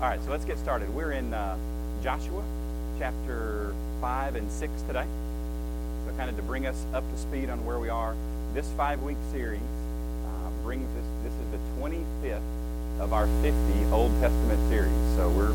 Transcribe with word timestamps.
All 0.00 0.08
right, 0.08 0.18
so 0.24 0.30
let's 0.30 0.46
get 0.46 0.58
started. 0.58 0.88
We're 0.94 1.12
in 1.12 1.34
uh, 1.34 1.58
Joshua 2.02 2.42
chapter 2.98 3.74
5 4.00 4.34
and 4.36 4.50
6 4.50 4.82
today. 4.86 5.04
So, 6.06 6.16
kind 6.16 6.30
of 6.30 6.36
to 6.36 6.42
bring 6.42 6.66
us 6.66 6.86
up 6.94 7.04
to 7.12 7.18
speed 7.18 7.50
on 7.50 7.66
where 7.66 7.78
we 7.78 7.90
are, 7.90 8.16
this 8.54 8.66
five 8.78 9.02
week 9.02 9.18
series 9.30 9.60
uh, 10.24 10.48
brings 10.64 10.88
us, 10.96 11.04
this 11.22 11.34
is 11.34 11.50
the 11.52 11.58
25th 11.78 12.40
of 12.98 13.12
our 13.12 13.26
50 13.42 13.52
Old 13.92 14.10
Testament 14.22 14.58
series. 14.70 14.96
So, 15.16 15.28
we're 15.28 15.52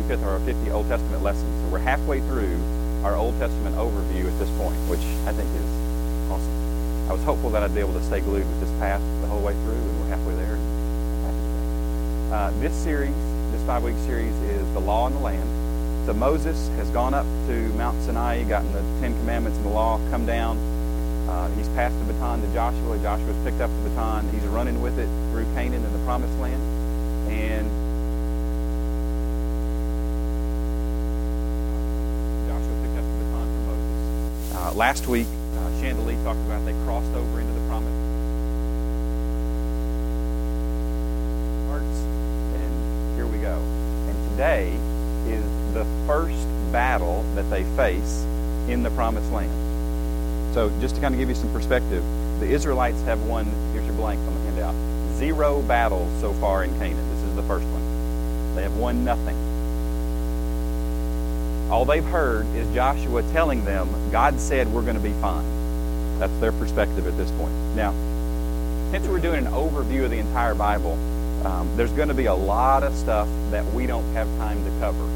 25th 0.00 0.12
of 0.14 0.28
our 0.28 0.40
50 0.40 0.70
Old 0.70 0.88
Testament 0.88 1.22
lessons. 1.22 1.64
So, 1.66 1.68
we're 1.68 1.78
halfway 1.78 2.20
through 2.20 2.56
our 3.04 3.16
Old 3.16 3.38
Testament 3.38 3.76
overview 3.76 4.24
at 4.32 4.38
this 4.38 4.48
point, 4.56 4.80
which 4.88 5.04
I 5.28 5.32
think 5.36 5.50
is 5.60 6.30
awesome. 6.32 7.10
I 7.10 7.12
was 7.12 7.22
hopeful 7.22 7.50
that 7.50 7.62
I'd 7.62 7.74
be 7.74 7.80
able 7.80 8.00
to 8.00 8.04
stay 8.04 8.20
glued 8.20 8.48
with 8.48 8.60
this 8.60 8.72
path 8.80 9.02
the 9.20 9.26
whole 9.26 9.42
way 9.42 9.52
through, 9.52 9.76
and 9.76 10.00
we're 10.00 10.08
halfway 10.08 10.34
there. 10.36 10.56
Uh, 12.32 12.50
this 12.62 12.72
series 12.72 13.33
five-week 13.66 13.96
series 14.04 14.34
is 14.42 14.70
the 14.74 14.80
law 14.80 15.06
and 15.06 15.16
the 15.16 15.20
land. 15.20 16.06
So 16.06 16.12
Moses 16.12 16.68
has 16.76 16.90
gone 16.90 17.14
up 17.14 17.24
to 17.48 17.68
Mount 17.74 18.00
Sinai, 18.02 18.42
gotten 18.42 18.70
the 18.72 18.80
Ten 19.00 19.16
Commandments 19.20 19.56
and 19.56 19.66
the 19.66 19.70
law, 19.70 19.98
come 20.10 20.26
down. 20.26 20.58
Uh, 21.28 21.48
he's 21.56 21.68
passed 21.68 21.98
the 21.98 22.12
baton 22.12 22.42
to 22.42 22.52
Joshua. 22.52 22.98
Joshua's 22.98 23.36
picked 23.42 23.62
up 23.62 23.70
the 23.70 23.88
baton. 23.88 24.28
He's 24.28 24.42
running 24.42 24.82
with 24.82 24.98
it 24.98 25.08
through 25.32 25.44
Canaan 25.54 25.82
and 25.82 25.94
the 25.94 26.04
Promised 26.04 26.38
Land. 26.38 26.60
And 27.32 27.64
Joshua 32.48 32.76
picked 32.84 32.98
up 32.98 33.04
the 33.04 33.24
baton 33.24 33.46
from 33.48 33.64
Moses. 33.64 34.54
Uh, 34.56 34.72
last 34.74 35.06
week, 35.08 35.26
uh, 35.56 35.80
Chandelier 35.80 36.22
talked 36.22 36.40
about 36.40 36.66
they 36.66 36.74
crossed 36.84 37.14
over 37.14 37.40
into 37.40 37.52
the 37.54 37.66
Promised 37.66 38.03
today 44.34 44.66
is 45.28 45.44
the 45.74 45.86
first 46.08 46.44
battle 46.72 47.22
that 47.36 47.48
they 47.50 47.62
face 47.76 48.24
in 48.68 48.82
the 48.82 48.90
promised 48.90 49.30
land. 49.30 49.52
So, 50.54 50.70
just 50.80 50.96
to 50.96 51.00
kind 51.00 51.14
of 51.14 51.20
give 51.20 51.28
you 51.28 51.36
some 51.36 51.52
perspective, 51.52 52.02
the 52.40 52.46
Israelites 52.46 53.00
have 53.02 53.22
won, 53.26 53.44
here's 53.72 53.86
your 53.86 53.94
blank 53.94 54.18
on 54.18 54.34
the 54.34 54.40
handout, 54.40 54.74
zero 55.18 55.62
battles 55.62 56.10
so 56.20 56.32
far 56.34 56.64
in 56.64 56.70
Canaan. 56.80 57.08
This 57.14 57.22
is 57.28 57.36
the 57.36 57.44
first 57.44 57.64
one. 57.66 58.56
They 58.56 58.62
have 58.62 58.76
won 58.76 59.04
nothing. 59.04 59.36
All 61.70 61.84
they've 61.84 62.04
heard 62.04 62.46
is 62.56 62.66
Joshua 62.74 63.22
telling 63.30 63.64
them, 63.64 63.88
God 64.10 64.40
said 64.40 64.66
we're 64.72 64.82
going 64.82 64.96
to 64.96 65.00
be 65.00 65.12
fine. 65.20 66.18
That's 66.18 66.36
their 66.40 66.52
perspective 66.52 67.06
at 67.06 67.16
this 67.16 67.30
point. 67.32 67.54
Now, 67.76 67.92
since 68.90 69.06
we're 69.06 69.20
doing 69.20 69.46
an 69.46 69.52
overview 69.52 70.04
of 70.04 70.10
the 70.10 70.18
entire 70.18 70.56
Bible, 70.56 70.98
um, 71.44 71.68
there's 71.76 71.92
going 71.92 72.08
to 72.08 72.14
be 72.14 72.26
a 72.26 72.34
lot 72.34 72.82
of 72.82 72.94
stuff 72.94 73.28
that 73.50 73.64
we 73.72 73.86
don't 73.86 74.04
have 74.14 74.26
time 74.38 74.64
to 74.64 74.70
cover. 74.80 75.06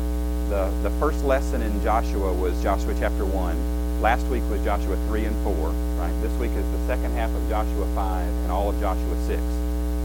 The, 0.50 0.70
the 0.82 0.90
first 0.98 1.24
lesson 1.24 1.62
in 1.62 1.82
Joshua 1.82 2.32
was 2.34 2.60
Joshua 2.62 2.94
chapter 2.98 3.24
1. 3.24 4.00
Last 4.02 4.26
week 4.26 4.42
was 4.50 4.62
Joshua 4.62 4.96
3 5.08 5.24
and 5.24 5.44
4. 5.44 5.54
Right? 5.54 6.12
This 6.20 6.32
week 6.38 6.52
is 6.52 6.70
the 6.70 6.86
second 6.86 7.12
half 7.12 7.34
of 7.34 7.48
Joshua 7.48 7.86
5 7.94 8.26
and 8.26 8.52
all 8.52 8.68
of 8.68 8.78
Joshua 8.78 9.16
6. 9.26 9.40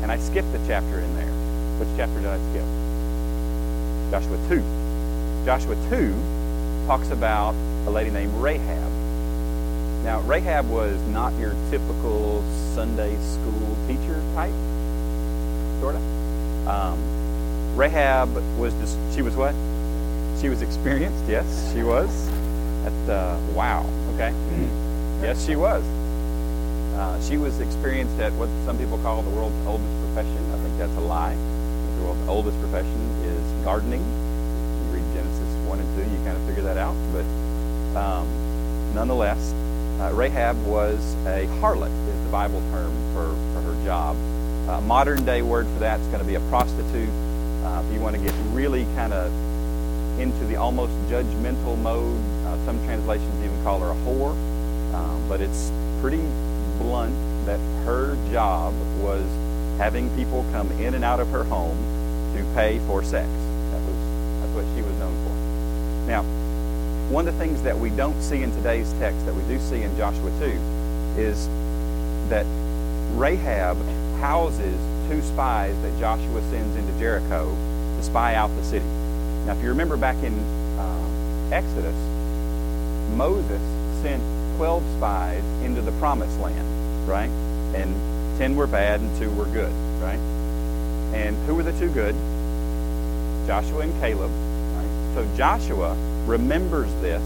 And 0.02 0.12
I 0.12 0.18
skipped 0.18 0.52
the 0.54 0.60
chapter 0.66 1.00
in 1.00 1.16
there. 1.16 1.32
Which 1.80 1.90
chapter 1.98 2.16
did 2.16 2.28
I 2.28 2.40
skip? 2.52 2.66
Joshua 4.12 4.38
2. 4.48 5.46
Joshua 5.46 5.76
2 5.90 6.88
talks 6.88 7.10
about 7.10 7.54
a 7.86 7.90
lady 7.90 8.12
named 8.12 8.34
Rahab. 8.36 8.92
Now, 10.04 10.22
Rahab 10.22 10.70
was 10.70 11.00
not 11.08 11.34
your 11.40 11.54
typical 11.70 12.44
Sunday 12.76 13.16
school 13.18 13.78
teacher 13.88 14.22
type 14.36 14.54
sort 15.84 15.96
of. 15.96 16.68
Um, 16.68 17.76
Rahab 17.76 18.34
was 18.58 18.74
just, 18.76 18.98
she 19.14 19.22
was 19.22 19.36
what? 19.36 19.54
She 20.40 20.48
was 20.48 20.62
experienced, 20.62 21.26
yes, 21.28 21.74
she 21.74 21.84
was. 21.84 22.10
At, 22.88 23.10
uh, 23.10 23.38
wow, 23.54 23.84
okay. 24.16 24.32
yes, 25.22 25.46
she 25.46 25.58
was. 25.58 25.84
Uh, 26.96 27.20
she 27.28 27.36
was 27.36 27.60
experienced 27.60 28.18
at 28.22 28.32
what 28.34 28.48
some 28.64 28.78
people 28.78 28.98
call 29.00 29.24
the 29.24 29.30
world's 29.32 29.60
oldest 29.68 29.92
profession. 30.06 30.40
I 30.54 30.58
think 30.64 30.78
that's 30.78 30.96
a 30.96 31.02
lie. 31.02 31.36
The 31.36 32.04
world's 32.06 32.28
oldest 32.30 32.58
profession 32.62 33.02
is 33.26 33.66
gardening. 33.66 34.00
You 34.00 34.96
read 34.96 35.04
Genesis 35.14 35.52
1 35.68 35.80
and 35.80 35.98
2, 35.98 36.10
you 36.16 36.24
kind 36.24 36.38
of 36.38 36.46
figure 36.48 36.64
that 36.64 36.78
out. 36.78 36.96
But 37.12 37.28
um, 38.00 38.94
nonetheless, 38.96 39.52
uh, 40.00 40.14
Rahab 40.14 40.56
was 40.66 41.14
a 41.26 41.44
harlot, 41.60 41.92
is 42.08 42.24
the 42.24 42.32
Bible 42.32 42.62
term 42.72 42.94
for, 43.14 43.36
for 43.52 43.62
her 43.68 43.84
job. 43.84 44.16
Uh, 44.68 44.80
modern 44.82 45.26
day 45.26 45.42
word 45.42 45.68
for 45.68 45.80
that 45.80 46.00
is 46.00 46.08
going 46.08 46.20
to 46.20 46.26
be 46.26 46.36
a 46.36 46.40
prostitute. 46.50 47.10
Uh, 47.66 47.84
if 47.86 47.94
you 47.94 48.00
want 48.00 48.16
to 48.16 48.22
get 48.22 48.34
really 48.52 48.86
kind 48.96 49.12
of 49.12 49.32
into 50.20 50.46
the 50.46 50.56
almost 50.56 50.94
judgmental 51.10 51.78
mode, 51.78 52.18
uh, 52.46 52.66
some 52.66 52.78
translations 52.86 53.44
even 53.44 53.62
call 53.64 53.80
her 53.80 53.92
a 53.92 53.96
whore. 54.06 54.32
Um, 54.94 55.28
but 55.28 55.42
it's 55.42 55.70
pretty 56.00 56.22
blunt 56.78 57.14
that 57.46 57.60
her 57.86 58.16
job 58.32 58.74
was 59.02 59.26
having 59.78 60.10
people 60.16 60.46
come 60.54 60.72
in 60.80 60.94
and 60.94 61.04
out 61.04 61.20
of 61.20 61.28
her 61.30 61.44
home 61.44 61.78
to 62.34 62.44
pay 62.56 62.80
for 62.88 63.04
sex. 63.04 63.28
That 63.28 63.82
was 63.82 63.96
that's 64.40 64.54
what 64.54 64.66
she 64.76 64.82
was 64.82 64.94
known 64.98 65.14
for. 65.26 66.08
Now, 66.08 66.24
one 67.12 67.28
of 67.28 67.34
the 67.34 67.40
things 67.40 67.62
that 67.64 67.78
we 67.78 67.90
don't 67.90 68.22
see 68.22 68.44
in 68.44 68.52
today's 68.52 68.94
text 68.94 69.26
that 69.26 69.36
we 69.36 69.42
do 69.44 69.60
see 69.60 69.82
in 69.82 69.96
Joshua 69.98 70.30
2 70.40 70.46
is 71.20 71.48
that 72.30 72.46
Rahab 73.18 73.78
houses 74.24 74.80
two 75.10 75.22
spies 75.22 75.76
that 75.82 76.00
Joshua 76.00 76.42
sends 76.50 76.78
into 76.78 76.98
Jericho 76.98 77.54
to 77.98 78.04
spy 78.04 78.36
out 78.36 78.48
the 78.56 78.64
city. 78.64 78.86
Now, 79.46 79.52
if 79.52 79.62
you 79.62 79.68
remember 79.68 79.98
back 79.98 80.16
in 80.24 80.34
uh, 80.80 81.50
Exodus, 81.52 81.94
Moses 83.18 83.62
sent 84.02 84.24
12 84.56 84.82
spies 84.96 85.44
into 85.62 85.82
the 85.82 85.92
promised 86.00 86.40
land, 86.40 86.66
right? 87.06 87.30
And 87.76 88.40
10 88.40 88.56
were 88.56 88.66
bad 88.66 89.02
and 89.02 89.20
2 89.20 89.30
were 89.32 89.44
good, 89.48 89.74
right? 90.02 90.20
And 91.14 91.36
who 91.46 91.56
were 91.56 91.64
the 91.64 91.78
two 91.78 91.90
good? 91.90 92.16
Joshua 93.46 93.80
and 93.82 93.94
Caleb, 94.00 94.32
right? 94.32 95.16
So 95.16 95.36
Joshua 95.36 95.98
remembers 96.26 96.90
this. 97.02 97.22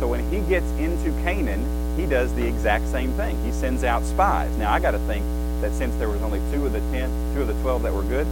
So 0.00 0.08
when 0.08 0.26
he 0.30 0.40
gets 0.48 0.70
into 0.78 1.10
Canaan, 1.22 1.98
he 1.98 2.06
does 2.06 2.32
the 2.34 2.46
exact 2.46 2.88
same 2.88 3.12
thing. 3.12 3.36
He 3.44 3.52
sends 3.52 3.84
out 3.84 4.04
spies. 4.04 4.50
Now, 4.56 4.72
I 4.72 4.80
got 4.80 4.92
to 4.92 4.98
think, 5.00 5.22
that 5.60 5.72
since 5.72 5.94
there 5.96 6.08
was 6.08 6.22
only 6.22 6.40
two 6.52 6.66
of 6.66 6.72
the 6.72 6.80
ten, 6.90 7.10
two 7.34 7.42
of 7.42 7.48
the 7.48 7.60
twelve 7.62 7.82
that 7.82 7.92
were 7.92 8.02
good, 8.02 8.26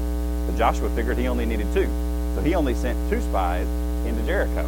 Joshua 0.56 0.88
figured 0.90 1.18
he 1.18 1.28
only 1.28 1.46
needed 1.46 1.66
two. 1.74 1.86
So 2.34 2.42
he 2.42 2.54
only 2.54 2.74
sent 2.74 2.98
two 3.10 3.20
spies 3.20 3.66
into 4.06 4.22
Jericho. 4.22 4.66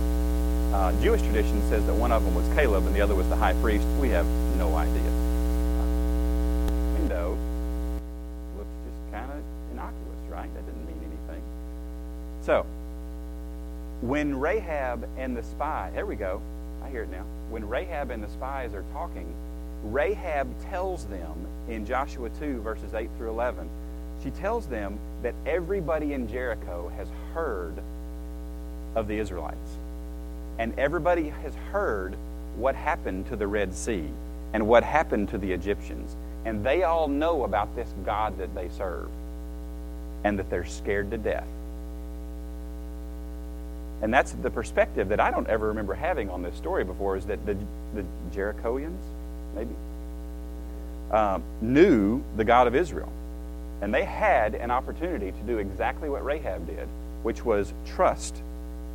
Uh, 0.72 0.92
Jewish 1.02 1.20
tradition 1.22 1.60
says 1.68 1.84
that 1.86 1.94
one 1.94 2.12
of 2.12 2.24
them 2.24 2.34
was 2.34 2.46
Caleb 2.54 2.86
and 2.86 2.94
the 2.94 3.00
other 3.00 3.14
was 3.14 3.28
the 3.28 3.36
high 3.36 3.54
priest. 3.54 3.86
We 4.00 4.10
have 4.10 4.26
no 4.56 4.76
idea. 4.76 5.00
Uh, 5.02 6.98
window 6.98 7.36
looks 8.56 8.70
just 8.86 9.12
kind 9.12 9.30
of 9.32 9.42
innocuous, 9.72 10.18
right? 10.30 10.54
That 10.54 10.64
didn't 10.66 10.86
mean 10.86 11.00
anything. 11.00 11.42
So, 12.42 12.64
when 14.00 14.38
Rahab 14.38 15.08
and 15.18 15.36
the 15.36 15.42
spy, 15.42 15.90
there 15.94 16.06
we 16.06 16.16
go, 16.16 16.40
I 16.84 16.88
hear 16.88 17.02
it 17.02 17.10
now. 17.10 17.24
When 17.50 17.68
Rahab 17.68 18.10
and 18.10 18.22
the 18.22 18.30
spies 18.30 18.74
are 18.74 18.84
talking, 18.92 19.26
Rahab 19.82 20.48
tells 20.70 21.04
them 21.06 21.34
in 21.68 21.86
Joshua 21.86 22.30
2, 22.40 22.60
verses 22.60 22.94
8 22.94 23.08
through 23.16 23.30
11, 23.30 23.68
she 24.22 24.30
tells 24.30 24.66
them 24.66 24.98
that 25.22 25.34
everybody 25.46 26.12
in 26.12 26.28
Jericho 26.28 26.90
has 26.96 27.08
heard 27.34 27.74
of 28.94 29.08
the 29.08 29.18
Israelites. 29.18 29.78
And 30.58 30.78
everybody 30.78 31.28
has 31.28 31.54
heard 31.72 32.16
what 32.56 32.74
happened 32.74 33.26
to 33.28 33.36
the 33.36 33.46
Red 33.46 33.74
Sea 33.74 34.04
and 34.52 34.66
what 34.66 34.82
happened 34.82 35.28
to 35.30 35.38
the 35.38 35.52
Egyptians. 35.52 36.14
And 36.44 36.64
they 36.64 36.82
all 36.82 37.08
know 37.08 37.44
about 37.44 37.74
this 37.76 37.88
God 38.04 38.38
that 38.38 38.54
they 38.54 38.68
serve 38.70 39.08
and 40.24 40.38
that 40.38 40.50
they're 40.50 40.66
scared 40.66 41.10
to 41.12 41.18
death. 41.18 41.46
And 44.02 44.12
that's 44.12 44.32
the 44.32 44.50
perspective 44.50 45.08
that 45.08 45.20
I 45.20 45.30
don't 45.30 45.46
ever 45.46 45.68
remember 45.68 45.94
having 45.94 46.30
on 46.30 46.42
this 46.42 46.56
story 46.56 46.84
before 46.84 47.16
is 47.16 47.26
that 47.26 47.44
the, 47.44 47.56
the 47.94 48.04
Jerichoans, 48.34 49.00
maybe, 49.54 49.74
um, 51.10 51.42
knew 51.60 52.22
the 52.36 52.44
God 52.44 52.66
of 52.66 52.74
Israel. 52.74 53.12
And 53.82 53.94
they 53.94 54.04
had 54.04 54.54
an 54.54 54.70
opportunity 54.70 55.32
to 55.32 55.38
do 55.46 55.58
exactly 55.58 56.08
what 56.08 56.24
Rahab 56.24 56.66
did, 56.66 56.86
which 57.22 57.44
was 57.44 57.72
trust 57.86 58.36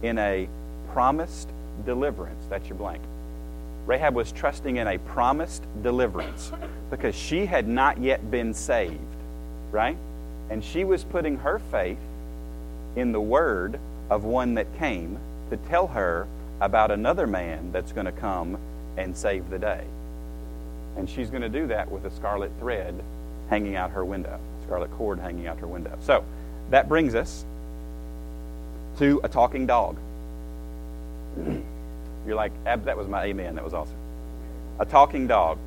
in 0.04 0.18
a 0.18 0.48
promised 0.94 1.50
deliverance. 1.86 2.46
That's 2.50 2.68
your 2.70 2.78
blank. 2.78 3.02
Rahab 3.86 4.16
was 4.16 4.32
trusting 4.32 4.78
in 4.78 4.88
a 4.88 4.98
promised 4.98 5.64
deliverance 5.84 6.52
because 6.90 7.16
she 7.16 7.46
had 7.46 7.68
not 7.68 8.00
yet 8.00 8.32
been 8.32 8.54
saved, 8.54 9.00
right? 9.72 9.98
And 10.50 10.64
she 10.64 10.84
was 10.84 11.04
putting 11.04 11.38
her 11.38 11.60
faith 11.72 12.00
in 12.96 13.12
the 13.12 13.22
word 13.22 13.80
of 14.10 14.24
one 14.24 14.56
that 14.56 14.78
came 14.78 15.20
to 15.50 15.58
tell 15.58 15.88
her 15.88 16.28
about 16.62 16.92
another 16.92 17.28
man 17.28 17.72
that's 17.72 17.92
going 17.92 18.06
to 18.06 18.12
come 18.12 18.58
and 18.98 19.16
save 19.16 19.50
the 19.50 19.60
day. 19.60 19.84
And 20.97 21.09
she's 21.09 21.30
going 21.30 21.42
to 21.42 21.50
do 21.50 21.68
that 21.68 21.92
with 21.92 22.06
a 22.06 22.12
scarlet 22.12 22.51
thread 22.59 22.95
hanging 23.50 23.75
out 23.75 23.92
her 23.92 24.03
window, 24.03 24.39
scarlet 24.63 24.92
cord 24.92 25.19
hanging 25.19 25.47
out 25.47 25.59
her 25.59 25.68
window. 25.68 25.97
So 26.01 26.24
that 26.69 26.88
brings 26.88 27.15
us 27.15 27.45
to 28.97 29.19
a 29.24 29.30
talking 29.30 29.65
dog. 29.65 29.97
You're 32.25 32.36
like, 32.36 32.51
that 32.63 32.97
was 32.97 33.07
my 33.07 33.25
amen. 33.25 33.56
That 33.56 33.63
was 33.63 33.74
awesome. 33.74 33.95
A 34.80 34.86
talking 34.86 35.27
dog. 35.27 35.57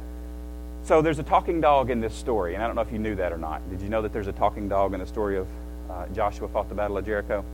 So 0.84 1.02
there's 1.02 1.18
a 1.18 1.22
talking 1.22 1.60
dog 1.60 1.90
in 1.90 2.00
this 2.00 2.14
story, 2.14 2.54
and 2.54 2.62
I 2.62 2.66
don't 2.66 2.74
know 2.74 2.82
if 2.82 2.92
you 2.92 2.98
knew 2.98 3.14
that 3.16 3.32
or 3.32 3.38
not. 3.38 3.68
Did 3.70 3.80
you 3.82 3.88
know 3.88 4.02
that 4.02 4.12
there's 4.12 4.26
a 4.26 4.32
talking 4.32 4.68
dog 4.68 4.94
in 4.94 5.00
the 5.00 5.06
story 5.06 5.36
of 5.36 5.46
uh, 5.90 6.06
Joshua 6.14 6.48
fought 6.48 6.68
the 6.68 6.74
Battle 6.74 6.96
of 6.96 7.04
Jericho? 7.04 7.44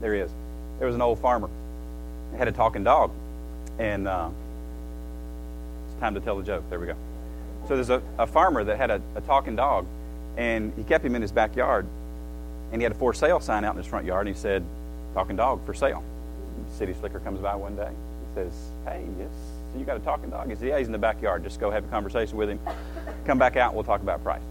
There 0.00 0.14
he 0.14 0.20
is. 0.20 0.30
There 0.78 0.86
was 0.86 0.94
an 0.94 1.02
old 1.02 1.18
farmer. 1.18 1.48
He 2.32 2.38
had 2.38 2.48
a 2.48 2.52
talking 2.52 2.84
dog, 2.84 3.10
and 3.78 4.06
uh, 4.06 4.28
time 6.00 6.14
to 6.14 6.20
tell 6.20 6.36
the 6.36 6.44
joke. 6.44 6.64
There 6.70 6.80
we 6.80 6.86
go. 6.86 6.96
So 7.68 7.74
there's 7.74 7.90
a, 7.90 8.02
a 8.18 8.26
farmer 8.26 8.62
that 8.64 8.76
had 8.76 8.90
a, 8.90 9.00
a 9.14 9.20
talking 9.22 9.56
dog, 9.56 9.86
and 10.36 10.72
he 10.76 10.84
kept 10.84 11.04
him 11.04 11.14
in 11.14 11.22
his 11.22 11.32
backyard, 11.32 11.86
and 12.72 12.80
he 12.80 12.84
had 12.84 12.92
a 12.92 12.96
for 12.96 13.14
sale 13.14 13.40
sign 13.40 13.64
out 13.64 13.72
in 13.72 13.78
his 13.78 13.86
front 13.86 14.06
yard, 14.06 14.26
and 14.26 14.36
he 14.36 14.40
said, 14.40 14.64
"Talking 15.14 15.36
dog 15.36 15.64
for 15.66 15.74
sale." 15.74 16.04
city 16.72 16.94
slicker 16.94 17.20
comes 17.20 17.40
by 17.40 17.54
one 17.54 17.76
day. 17.76 17.90
He 17.90 18.34
says, 18.34 18.52
Hey, 18.84 19.04
yes, 19.18 19.30
you 19.76 19.84
got 19.84 19.96
a 19.96 20.00
talking 20.00 20.30
dog? 20.30 20.48
He 20.48 20.54
says, 20.54 20.64
Yeah, 20.64 20.78
he's 20.78 20.86
in 20.86 20.92
the 20.92 20.98
backyard. 20.98 21.44
Just 21.44 21.60
go 21.60 21.70
have 21.70 21.84
a 21.84 21.88
conversation 21.88 22.36
with 22.36 22.48
him. 22.48 22.60
Come 23.24 23.38
back 23.38 23.56
out 23.56 23.68
and 23.68 23.76
we'll 23.76 23.84
talk 23.84 24.02
about 24.02 24.22
price. 24.22 24.42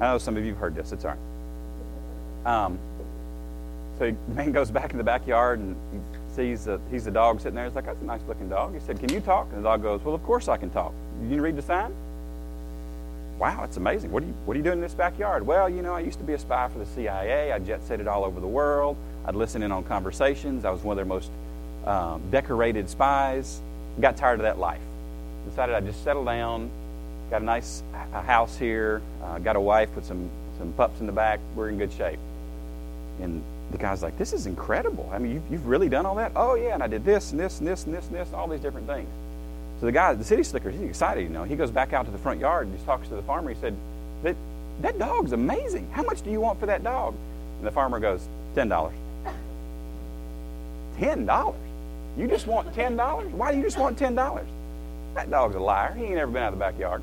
I 0.00 0.04
know 0.04 0.18
some 0.18 0.36
of 0.36 0.44
you 0.44 0.50
have 0.50 0.58
heard 0.58 0.74
this. 0.74 0.92
It's 0.92 1.04
all 1.04 1.14
right. 2.44 2.64
Um, 2.64 2.78
so 3.98 4.10
the 4.10 4.34
man 4.34 4.52
goes 4.52 4.70
back 4.70 4.92
in 4.92 4.98
the 4.98 5.04
backyard 5.04 5.60
and 5.60 5.76
sees 6.34 6.64
the, 6.64 6.80
he's 6.90 7.04
the 7.04 7.10
dog 7.10 7.40
sitting 7.40 7.54
there. 7.54 7.64
He's 7.64 7.74
like, 7.74 7.86
That's 7.86 8.00
a 8.00 8.04
nice 8.04 8.20
looking 8.26 8.48
dog. 8.48 8.74
He 8.74 8.80
said, 8.80 8.98
Can 8.98 9.12
you 9.12 9.20
talk? 9.20 9.48
And 9.52 9.58
the 9.58 9.68
dog 9.68 9.82
goes, 9.82 10.02
Well, 10.02 10.14
of 10.14 10.22
course 10.24 10.48
I 10.48 10.56
can 10.56 10.70
talk. 10.70 10.92
You 11.22 11.28
can 11.28 11.40
read 11.40 11.56
the 11.56 11.62
sign? 11.62 11.94
Wow, 13.38 13.64
it's 13.64 13.76
amazing. 13.76 14.12
What 14.12 14.22
are, 14.22 14.26
you, 14.26 14.34
what 14.44 14.54
are 14.54 14.58
you 14.58 14.62
doing 14.62 14.78
in 14.78 14.80
this 14.80 14.94
backyard? 14.94 15.44
Well, 15.44 15.68
you 15.68 15.82
know, 15.82 15.92
I 15.92 16.00
used 16.00 16.18
to 16.18 16.24
be 16.24 16.34
a 16.34 16.38
spy 16.38 16.68
for 16.68 16.78
the 16.78 16.86
CIA. 16.86 17.52
I 17.52 17.58
jet 17.58 17.82
set 17.84 18.00
it 18.00 18.06
all 18.06 18.24
over 18.24 18.40
the 18.40 18.46
world. 18.46 18.96
I'd 19.26 19.34
listen 19.34 19.62
in 19.62 19.72
on 19.72 19.82
conversations. 19.84 20.64
I 20.64 20.70
was 20.70 20.82
one 20.82 20.94
of 20.94 20.96
their 20.96 21.04
most 21.04 21.30
um, 21.84 22.22
decorated 22.30 22.88
spies. 22.88 23.60
Got 24.00 24.16
tired 24.16 24.38
of 24.38 24.44
that 24.44 24.58
life. 24.58 24.80
Decided 25.48 25.74
I'd 25.74 25.84
just 25.84 26.04
settle 26.04 26.24
down. 26.24 26.70
Got 27.30 27.42
a 27.42 27.44
nice 27.44 27.82
a 28.12 28.22
house 28.22 28.56
here. 28.56 29.02
Uh, 29.22 29.38
got 29.40 29.56
a 29.56 29.60
wife 29.60 29.94
with 29.96 30.04
some, 30.04 30.30
some 30.58 30.72
pups 30.74 31.00
in 31.00 31.06
the 31.06 31.12
back. 31.12 31.40
We're 31.56 31.70
in 31.70 31.78
good 31.78 31.92
shape. 31.92 32.20
And 33.20 33.42
the 33.74 33.78
guy's 33.78 34.02
like, 34.02 34.16
This 34.16 34.32
is 34.32 34.46
incredible. 34.46 35.10
I 35.12 35.18
mean, 35.18 35.32
you've, 35.32 35.42
you've 35.50 35.66
really 35.66 35.88
done 35.88 36.06
all 36.06 36.14
that? 36.14 36.32
Oh, 36.36 36.54
yeah. 36.54 36.74
And 36.74 36.82
I 36.82 36.86
did 36.86 37.04
this 37.04 37.32
and 37.32 37.40
this 37.40 37.58
and 37.58 37.68
this 37.68 37.84
and 37.84 37.94
this 37.94 38.06
and 38.06 38.14
this, 38.14 38.28
and 38.28 38.36
all 38.36 38.46
these 38.46 38.60
different 38.60 38.86
things. 38.86 39.08
So 39.80 39.86
the 39.86 39.92
guy, 39.92 40.14
the 40.14 40.24
city 40.24 40.44
slicker, 40.44 40.70
he's 40.70 40.82
excited, 40.82 41.22
you 41.22 41.28
know. 41.28 41.42
He 41.42 41.56
goes 41.56 41.70
back 41.70 41.92
out 41.92 42.06
to 42.06 42.12
the 42.12 42.18
front 42.18 42.40
yard 42.40 42.68
and 42.68 42.78
he 42.78 42.84
talks 42.86 43.08
to 43.08 43.16
the 43.16 43.22
farmer. 43.22 43.52
He 43.52 43.60
said, 43.60 43.76
That, 44.22 44.36
that 44.80 44.98
dog's 44.98 45.32
amazing. 45.32 45.90
How 45.90 46.04
much 46.04 46.22
do 46.22 46.30
you 46.30 46.40
want 46.40 46.60
for 46.60 46.66
that 46.66 46.84
dog? 46.84 47.14
And 47.58 47.66
the 47.66 47.72
farmer 47.72 47.98
goes, 47.98 48.26
$10. 48.54 48.92
$10? 50.98 51.54
You 52.16 52.28
just 52.28 52.46
want 52.46 52.72
$10? 52.74 53.30
Why 53.32 53.50
do 53.50 53.58
you 53.58 53.64
just 53.64 53.78
want 53.78 53.98
$10? 53.98 54.44
That 55.14 55.30
dog's 55.30 55.56
a 55.56 55.60
liar. 55.60 55.94
He 55.94 56.04
ain't 56.04 56.18
ever 56.18 56.30
been 56.30 56.42
out 56.42 56.52
of 56.52 56.58
the 56.58 56.64
backyard. 56.64 57.02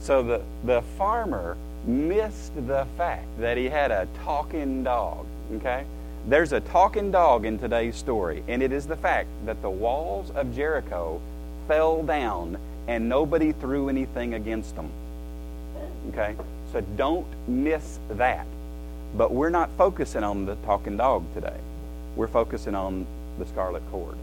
So 0.00 0.22
the, 0.22 0.42
the 0.64 0.82
farmer 0.98 1.56
missed 1.86 2.54
the 2.66 2.86
fact 2.96 3.26
that 3.38 3.56
he 3.56 3.68
had 3.68 3.90
a 3.90 4.08
talking 4.22 4.84
dog. 4.84 5.26
Okay? 5.56 5.84
There's 6.26 6.52
a 6.52 6.60
talking 6.60 7.10
dog 7.10 7.44
in 7.44 7.58
today's 7.58 7.96
story, 7.96 8.42
and 8.48 8.62
it 8.62 8.72
is 8.72 8.86
the 8.86 8.96
fact 8.96 9.28
that 9.44 9.60
the 9.60 9.70
walls 9.70 10.30
of 10.30 10.54
Jericho 10.54 11.20
fell 11.68 12.02
down 12.02 12.56
and 12.88 13.08
nobody 13.08 13.52
threw 13.52 13.88
anything 13.88 14.34
against 14.34 14.74
them. 14.76 14.90
Okay? 16.08 16.34
So 16.72 16.80
don't 16.96 17.26
miss 17.48 17.98
that. 18.10 18.46
But 19.16 19.32
we're 19.32 19.50
not 19.50 19.70
focusing 19.78 20.24
on 20.24 20.44
the 20.44 20.56
talking 20.56 20.96
dog 20.96 21.24
today. 21.34 21.56
We're 22.16 22.28
focusing 22.28 22.74
on 22.74 23.06
the 23.38 23.46
scarlet 23.46 23.82
cord. 23.90 24.16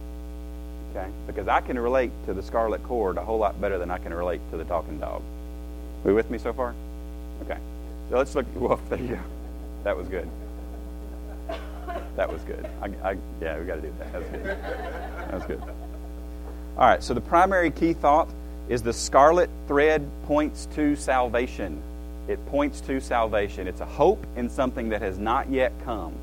Okay? 0.91 1.07
Because 1.27 1.47
I 1.47 1.61
can 1.61 1.79
relate 1.79 2.11
to 2.25 2.33
the 2.33 2.43
scarlet 2.43 2.83
cord 2.83 3.17
a 3.17 3.23
whole 3.23 3.37
lot 3.37 3.59
better 3.61 3.77
than 3.77 3.89
I 3.89 3.97
can 3.99 4.13
relate 4.13 4.41
to 4.51 4.57
the 4.57 4.65
talking 4.65 4.99
dog. 4.99 5.21
Are 6.03 6.07
we 6.07 6.13
with 6.13 6.29
me 6.29 6.37
so 6.37 6.51
far? 6.51 6.73
Okay. 7.41 7.57
So 8.09 8.17
let's 8.17 8.35
look. 8.35 8.45
Well, 8.55 8.79
there 8.89 8.99
you 8.99 9.07
go. 9.09 9.19
That 9.83 9.97
was 9.97 10.07
good. 10.07 10.29
That 12.15 12.31
was 12.31 12.41
good. 12.43 12.67
I, 12.81 13.09
I, 13.09 13.17
yeah, 13.41 13.59
we 13.59 13.65
got 13.65 13.75
to 13.75 13.81
do 13.81 13.93
that. 13.99 14.13
That's 14.13 14.29
good. 14.29 14.45
That 14.45 15.33
was 15.33 15.43
good. 15.45 15.61
All 15.61 16.87
right. 16.87 17.03
So 17.03 17.13
the 17.13 17.21
primary 17.21 17.71
key 17.71 17.93
thought 17.93 18.29
is 18.69 18.81
the 18.81 18.93
scarlet 18.93 19.49
thread 19.67 20.09
points 20.25 20.67
to 20.75 20.95
salvation. 20.95 21.81
It 22.27 22.45
points 22.47 22.81
to 22.81 23.01
salvation. 23.01 23.67
It's 23.67 23.81
a 23.81 23.85
hope 23.85 24.25
in 24.35 24.49
something 24.49 24.89
that 24.89 25.01
has 25.01 25.17
not 25.17 25.49
yet 25.49 25.73
come. 25.83 26.13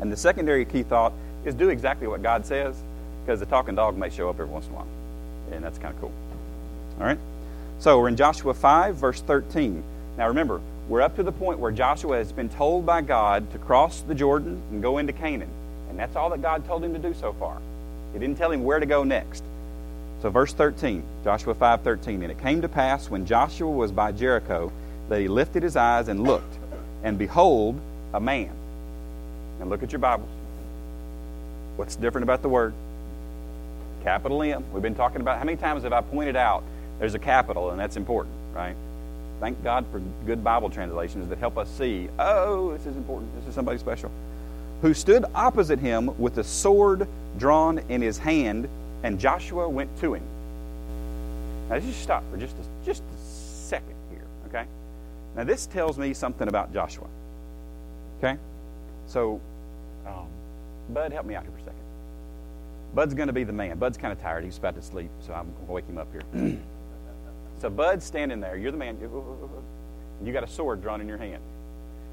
And 0.00 0.12
the 0.12 0.16
secondary 0.16 0.64
key 0.64 0.82
thought 0.82 1.12
is 1.44 1.54
do 1.54 1.68
exactly 1.68 2.06
what 2.06 2.22
God 2.22 2.46
says, 2.46 2.76
because 3.24 3.40
the 3.40 3.46
talking 3.46 3.74
dog 3.74 3.96
may 3.96 4.10
show 4.10 4.28
up 4.30 4.36
every 4.36 4.46
once 4.46 4.66
in 4.66 4.72
a 4.72 4.76
while. 4.76 4.86
And 5.52 5.64
that's 5.64 5.78
kind 5.78 5.94
of 5.94 6.00
cool. 6.00 6.12
All 6.98 7.06
right? 7.06 7.18
So 7.78 7.98
we're 7.98 8.08
in 8.08 8.16
Joshua 8.16 8.54
5, 8.54 8.96
verse 8.96 9.20
13. 9.20 9.82
Now 10.16 10.28
remember, 10.28 10.60
we're 10.88 11.02
up 11.02 11.16
to 11.16 11.22
the 11.22 11.32
point 11.32 11.58
where 11.58 11.72
Joshua 11.72 12.16
has 12.16 12.30
been 12.30 12.48
told 12.48 12.86
by 12.86 13.00
God 13.00 13.50
to 13.52 13.58
cross 13.58 14.00
the 14.00 14.14
Jordan 14.14 14.62
and 14.70 14.82
go 14.82 14.98
into 14.98 15.12
Canaan. 15.12 15.50
And 15.88 15.98
that's 15.98 16.16
all 16.16 16.30
that 16.30 16.42
God 16.42 16.66
told 16.66 16.84
him 16.84 16.92
to 16.92 16.98
do 16.98 17.14
so 17.14 17.32
far. 17.34 17.58
He 18.12 18.18
didn't 18.18 18.38
tell 18.38 18.52
him 18.52 18.64
where 18.64 18.78
to 18.78 18.86
go 18.86 19.02
next. 19.02 19.42
So 20.22 20.30
verse 20.30 20.52
13, 20.52 21.02
Joshua 21.22 21.54
5:13, 21.54 22.22
and 22.22 22.30
it 22.30 22.38
came 22.38 22.62
to 22.62 22.68
pass 22.68 23.10
when 23.10 23.26
Joshua 23.26 23.70
was 23.70 23.92
by 23.92 24.12
Jericho 24.12 24.72
that 25.08 25.20
he 25.20 25.28
lifted 25.28 25.62
his 25.62 25.76
eyes 25.76 26.08
and 26.08 26.22
looked, 26.22 26.56
and 27.02 27.18
behold, 27.18 27.78
a 28.12 28.20
man. 28.20 28.50
And 29.60 29.68
look 29.68 29.82
at 29.82 29.92
your 29.92 29.98
Bibles. 29.98 30.30
What's 31.76 31.96
different 31.96 32.22
about 32.22 32.42
the 32.42 32.48
word? 32.48 32.72
Capital 34.02 34.42
M. 34.42 34.64
We've 34.72 34.82
been 34.82 34.94
talking 34.94 35.20
about 35.20 35.38
how 35.38 35.44
many 35.44 35.56
times 35.56 35.82
have 35.82 35.92
I 35.92 36.00
pointed 36.00 36.36
out 36.36 36.62
there's 36.98 37.14
a 37.14 37.18
capital, 37.18 37.70
and 37.70 37.80
that's 37.80 37.96
important, 37.96 38.34
right? 38.54 38.76
Thank 39.40 39.62
God 39.62 39.84
for 39.90 40.00
good 40.26 40.42
Bible 40.42 40.70
translations 40.70 41.28
that 41.28 41.38
help 41.38 41.58
us 41.58 41.68
see, 41.68 42.08
oh, 42.18 42.72
this 42.72 42.86
is 42.86 42.96
important. 42.96 43.34
This 43.36 43.48
is 43.48 43.54
somebody 43.54 43.78
special. 43.78 44.10
Who 44.82 44.94
stood 44.94 45.24
opposite 45.34 45.78
him 45.78 46.16
with 46.18 46.38
a 46.38 46.44
sword 46.44 47.08
drawn 47.38 47.78
in 47.88 48.00
his 48.00 48.18
hand, 48.18 48.68
and 49.02 49.18
Joshua 49.18 49.68
went 49.68 49.96
to 50.00 50.14
him. 50.14 50.22
Now, 51.68 51.78
just 51.80 52.02
stop 52.02 52.22
for 52.30 52.36
just 52.36 52.54
a, 52.56 52.86
just 52.86 53.02
a 53.02 53.20
second 53.26 53.94
here, 54.10 54.24
okay? 54.48 54.66
Now, 55.34 55.44
this 55.44 55.66
tells 55.66 55.98
me 55.98 56.14
something 56.14 56.48
about 56.48 56.72
Joshua. 56.72 57.06
Okay? 58.18 58.38
So, 59.06 59.40
um, 60.06 60.26
Bud, 60.90 61.12
help 61.12 61.26
me 61.26 61.34
out 61.34 61.42
here 61.42 61.52
for 61.52 61.58
a 61.58 61.64
second. 61.64 61.80
Bud's 62.94 63.14
going 63.14 63.26
to 63.26 63.32
be 63.32 63.44
the 63.44 63.52
man. 63.52 63.78
Bud's 63.78 63.98
kind 63.98 64.12
of 64.12 64.20
tired. 64.20 64.44
He's 64.44 64.58
about 64.58 64.76
to 64.76 64.82
sleep, 64.82 65.10
so 65.26 65.32
I'm 65.32 65.52
going 65.52 65.66
to 65.66 65.72
wake 65.72 65.86
him 65.86 65.98
up 65.98 66.08
here. 66.12 66.58
so, 67.60 67.70
Bud's 67.70 68.04
standing 68.04 68.40
there. 68.40 68.56
You're 68.56 68.72
the 68.72 68.76
man. 68.76 68.98
You 70.22 70.32
got 70.32 70.44
a 70.44 70.48
sword 70.48 70.82
drawn 70.82 71.00
in 71.00 71.08
your 71.08 71.18
hand. 71.18 71.42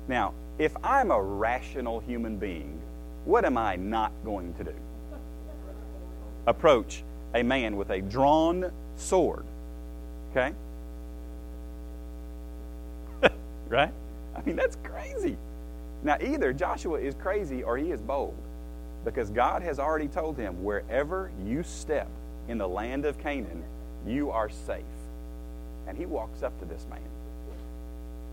Now, 0.07 0.33
if 0.57 0.75
I'm 0.83 1.11
a 1.11 1.21
rational 1.21 1.99
human 1.99 2.37
being, 2.37 2.79
what 3.25 3.45
am 3.45 3.57
I 3.57 3.75
not 3.75 4.11
going 4.23 4.53
to 4.55 4.63
do? 4.63 4.73
Approach 6.47 7.03
a 7.33 7.43
man 7.43 7.77
with 7.77 7.89
a 7.89 8.01
drawn 8.01 8.71
sword. 8.97 9.45
Okay? 10.31 10.53
right? 13.67 13.93
I 14.35 14.41
mean, 14.45 14.55
that's 14.55 14.77
crazy. 14.83 15.37
Now, 16.03 16.17
either 16.19 16.51
Joshua 16.53 16.99
is 16.99 17.15
crazy 17.15 17.63
or 17.63 17.77
he 17.77 17.91
is 17.91 18.01
bold 18.01 18.35
because 19.05 19.29
God 19.29 19.61
has 19.61 19.79
already 19.79 20.07
told 20.07 20.37
him 20.37 20.63
wherever 20.63 21.31
you 21.45 21.63
step 21.63 22.07
in 22.47 22.57
the 22.57 22.67
land 22.67 23.05
of 23.05 23.19
Canaan, 23.19 23.63
you 24.05 24.31
are 24.31 24.49
safe. 24.49 24.83
And 25.87 25.97
he 25.97 26.05
walks 26.05 26.43
up 26.43 26.57
to 26.59 26.65
this 26.65 26.85
man. 26.89 26.99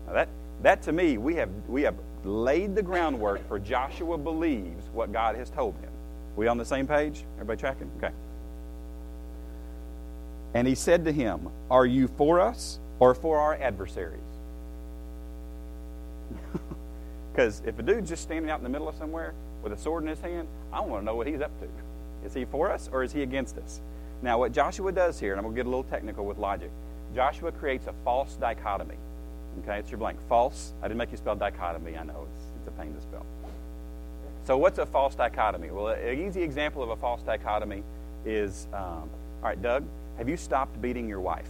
Now, 0.07 0.13
that, 0.13 0.29
that 0.63 0.81
to 0.83 0.91
me, 0.91 1.17
we 1.17 1.35
have, 1.35 1.49
we 1.67 1.83
have 1.83 1.95
laid 2.23 2.75
the 2.75 2.81
groundwork 2.81 3.47
for 3.47 3.59
Joshua 3.59 4.17
believes 4.17 4.85
what 4.93 5.11
God 5.11 5.35
has 5.35 5.49
told 5.49 5.75
him. 5.75 5.89
We 6.35 6.47
on 6.47 6.57
the 6.57 6.65
same 6.65 6.87
page? 6.87 7.23
Everybody 7.35 7.59
tracking? 7.59 7.91
Okay. 7.97 8.11
And 10.53 10.67
he 10.67 10.75
said 10.75 11.05
to 11.05 11.11
him, 11.11 11.49
Are 11.69 11.85
you 11.85 12.07
for 12.07 12.39
us 12.39 12.79
or 12.99 13.13
for 13.13 13.39
our 13.39 13.55
adversaries? 13.55 14.19
Because 17.31 17.61
if 17.65 17.79
a 17.79 17.83
dude's 17.83 18.09
just 18.09 18.23
standing 18.23 18.51
out 18.51 18.59
in 18.59 18.63
the 18.63 18.69
middle 18.69 18.89
of 18.89 18.95
somewhere 18.95 19.33
with 19.63 19.71
a 19.71 19.77
sword 19.77 20.03
in 20.03 20.09
his 20.09 20.19
hand, 20.19 20.47
I 20.73 20.81
want 20.81 21.03
to 21.03 21.05
know 21.05 21.15
what 21.15 21.25
he's 21.25 21.39
up 21.39 21.51
to. 21.61 21.67
Is 22.25 22.33
he 22.33 22.43
for 22.43 22.69
us 22.69 22.89
or 22.91 23.01
is 23.01 23.13
he 23.13 23.21
against 23.21 23.57
us? 23.57 23.79
Now, 24.21 24.39
what 24.39 24.51
Joshua 24.51 24.91
does 24.91 25.19
here, 25.19 25.31
and 25.31 25.39
I'm 25.39 25.45
going 25.45 25.55
to 25.55 25.59
get 25.59 25.65
a 25.65 25.69
little 25.69 25.85
technical 25.85 26.25
with 26.25 26.37
logic, 26.37 26.69
Joshua 27.15 27.51
creates 27.51 27.87
a 27.87 27.93
false 28.03 28.35
dichotomy. 28.35 28.95
Okay, 29.63 29.79
it's 29.79 29.91
your 29.91 29.97
blank. 29.97 30.19
False. 30.27 30.73
I 30.81 30.87
didn't 30.87 30.97
make 30.97 31.11
you 31.11 31.17
spell 31.17 31.35
dichotomy. 31.35 31.97
I 31.97 32.03
know 32.03 32.27
it's, 32.31 32.45
it's 32.59 32.67
a 32.67 32.71
pain 32.71 32.93
to 32.93 33.01
spell. 33.01 33.25
So, 34.45 34.57
what's 34.57 34.79
a 34.79 34.85
false 34.85 35.15
dichotomy? 35.15 35.69
Well, 35.71 35.87
an 35.89 36.19
easy 36.19 36.41
example 36.41 36.81
of 36.81 36.89
a 36.89 36.95
false 36.95 37.21
dichotomy 37.21 37.83
is 38.25 38.67
um, 38.73 39.09
all 39.41 39.49
right, 39.49 39.61
Doug, 39.61 39.83
have 40.17 40.27
you 40.27 40.37
stopped 40.37 40.81
beating 40.81 41.07
your 41.07 41.21
wife? 41.21 41.49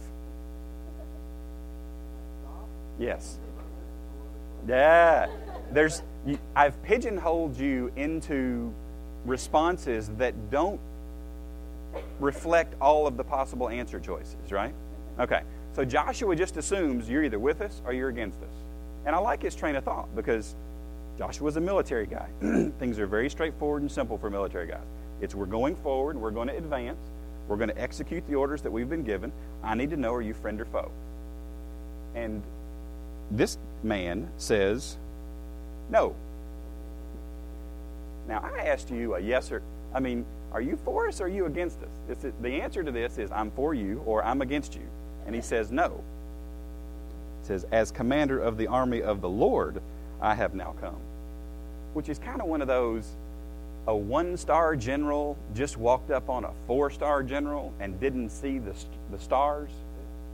Yes. 2.98 3.38
Yeah. 4.68 5.28
There's 5.72 6.02
I've 6.54 6.80
pigeonholed 6.82 7.56
you 7.56 7.90
into 7.96 8.72
responses 9.24 10.08
that 10.18 10.50
don't 10.50 10.80
reflect 12.18 12.74
all 12.80 13.06
of 13.06 13.16
the 13.16 13.24
possible 13.24 13.68
answer 13.68 13.98
choices, 13.98 14.52
right? 14.52 14.74
Okay. 15.20 15.42
So 15.74 15.84
Joshua 15.84 16.34
just 16.34 16.56
assumes 16.56 17.08
you're 17.08 17.22
either 17.22 17.38
with 17.38 17.60
us 17.60 17.80
or 17.84 17.92
you're 17.92 18.08
against 18.08 18.42
us. 18.42 18.54
And 19.06 19.14
I 19.14 19.18
like 19.18 19.42
his 19.42 19.54
train 19.54 19.76
of 19.76 19.84
thought 19.84 20.14
because 20.16 20.56
Joshua's 21.16 21.56
a 21.56 21.60
military 21.60 22.06
guy. 22.06 22.28
Things 22.78 22.98
are 22.98 23.06
very 23.06 23.30
straightforward 23.30 23.82
and 23.82 23.90
simple 23.90 24.18
for 24.18 24.30
military 24.30 24.66
guys. 24.66 24.86
It's 25.20 25.34
we're 25.34 25.46
going 25.46 25.76
forward, 25.76 26.16
we're 26.16 26.30
going 26.30 26.48
to 26.48 26.56
advance, 26.56 26.98
we're 27.46 27.56
going 27.56 27.68
to 27.68 27.80
execute 27.80 28.26
the 28.26 28.34
orders 28.34 28.62
that 28.62 28.70
we've 28.70 28.88
been 28.88 29.04
given. 29.04 29.30
I 29.62 29.74
need 29.74 29.90
to 29.90 29.96
know 29.96 30.14
are 30.14 30.22
you 30.22 30.34
friend 30.34 30.60
or 30.60 30.64
foe? 30.64 30.90
And 32.14 32.42
this 33.30 33.58
man 33.82 34.28
says, 34.38 34.96
no. 35.90 36.16
Now, 38.26 38.40
I 38.42 38.62
asked 38.62 38.90
you 38.90 39.14
a 39.14 39.20
yes 39.20 39.52
or, 39.52 39.62
I 39.94 40.00
mean, 40.00 40.24
are 40.52 40.60
you 40.60 40.78
for 40.84 41.06
us 41.08 41.20
or 41.20 41.24
are 41.24 41.28
you 41.28 41.46
against 41.46 41.78
us? 41.82 42.24
The 42.40 42.60
answer 42.60 42.82
to 42.82 42.90
this 42.90 43.18
is 43.18 43.30
I'm 43.30 43.50
for 43.50 43.74
you 43.74 44.02
or 44.06 44.24
I'm 44.24 44.42
against 44.42 44.74
you. 44.74 44.88
And 45.30 45.34
he 45.36 45.42
says, 45.42 45.70
no. 45.70 46.02
He 47.42 47.46
says, 47.46 47.64
as 47.70 47.92
commander 47.92 48.40
of 48.40 48.56
the 48.58 48.66
army 48.66 49.00
of 49.00 49.20
the 49.20 49.28
Lord, 49.28 49.80
I 50.20 50.34
have 50.34 50.56
now 50.56 50.74
come. 50.80 50.96
Which 51.94 52.08
is 52.08 52.18
kind 52.18 52.40
of 52.40 52.48
one 52.48 52.60
of 52.60 52.66
those, 52.66 53.08
a 53.86 53.94
one 53.94 54.36
star 54.36 54.74
general 54.74 55.38
just 55.54 55.76
walked 55.76 56.10
up 56.10 56.28
on 56.28 56.42
a 56.42 56.50
four 56.66 56.90
star 56.90 57.22
general 57.22 57.72
and 57.78 58.00
didn't 58.00 58.30
see 58.30 58.58
the, 58.58 58.74
the 59.12 59.20
stars, 59.20 59.70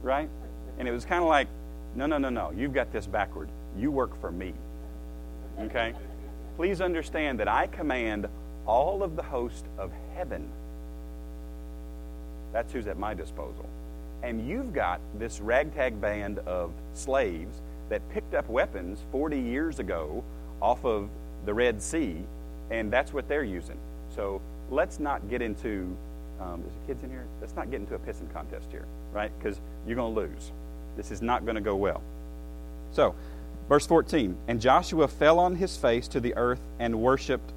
right? 0.02 0.30
And 0.78 0.88
it 0.88 0.92
was 0.92 1.04
kind 1.04 1.22
of 1.22 1.28
like, 1.28 1.48
no, 1.94 2.06
no, 2.06 2.16
no, 2.16 2.30
no, 2.30 2.50
you've 2.56 2.72
got 2.72 2.90
this 2.90 3.06
backward. 3.06 3.50
You 3.76 3.90
work 3.90 4.18
for 4.22 4.32
me. 4.32 4.54
Okay? 5.60 5.92
Please 6.56 6.80
understand 6.80 7.38
that 7.40 7.48
I 7.48 7.66
command 7.66 8.28
all 8.64 9.02
of 9.02 9.14
the 9.14 9.24
host 9.24 9.66
of 9.76 9.92
heaven. 10.14 10.48
That's 12.54 12.72
who's 12.72 12.86
at 12.86 12.98
my 12.98 13.12
disposal. 13.12 13.68
And 14.22 14.46
you've 14.48 14.72
got 14.72 15.00
this 15.18 15.40
ragtag 15.40 16.00
band 16.00 16.38
of 16.40 16.72
slaves 16.94 17.60
that 17.88 18.06
picked 18.10 18.34
up 18.34 18.48
weapons 18.48 18.98
40 19.12 19.38
years 19.38 19.78
ago 19.78 20.24
off 20.60 20.84
of 20.84 21.08
the 21.44 21.54
Red 21.54 21.80
Sea, 21.80 22.16
and 22.70 22.92
that's 22.92 23.12
what 23.12 23.28
they're 23.28 23.44
using. 23.44 23.78
So 24.14 24.40
let's 24.70 24.98
not 24.98 25.28
get 25.28 25.42
into, 25.42 25.96
um, 26.40 26.62
there's 26.62 26.86
kids 26.86 27.04
in 27.04 27.10
here? 27.10 27.26
Let's 27.40 27.54
not 27.54 27.70
get 27.70 27.80
into 27.80 27.94
a 27.94 27.98
pissing 27.98 28.32
contest 28.32 28.66
here, 28.70 28.86
right? 29.12 29.30
Because 29.38 29.60
you're 29.86 29.96
going 29.96 30.14
to 30.14 30.20
lose. 30.20 30.50
This 30.96 31.10
is 31.10 31.22
not 31.22 31.44
going 31.44 31.54
to 31.56 31.60
go 31.60 31.76
well. 31.76 32.02
So, 32.92 33.14
verse 33.68 33.86
14 33.86 34.36
And 34.48 34.60
Joshua 34.60 35.08
fell 35.08 35.38
on 35.38 35.56
his 35.56 35.76
face 35.76 36.08
to 36.08 36.20
the 36.20 36.34
earth 36.36 36.60
and 36.78 37.00
worshiped 37.00 37.52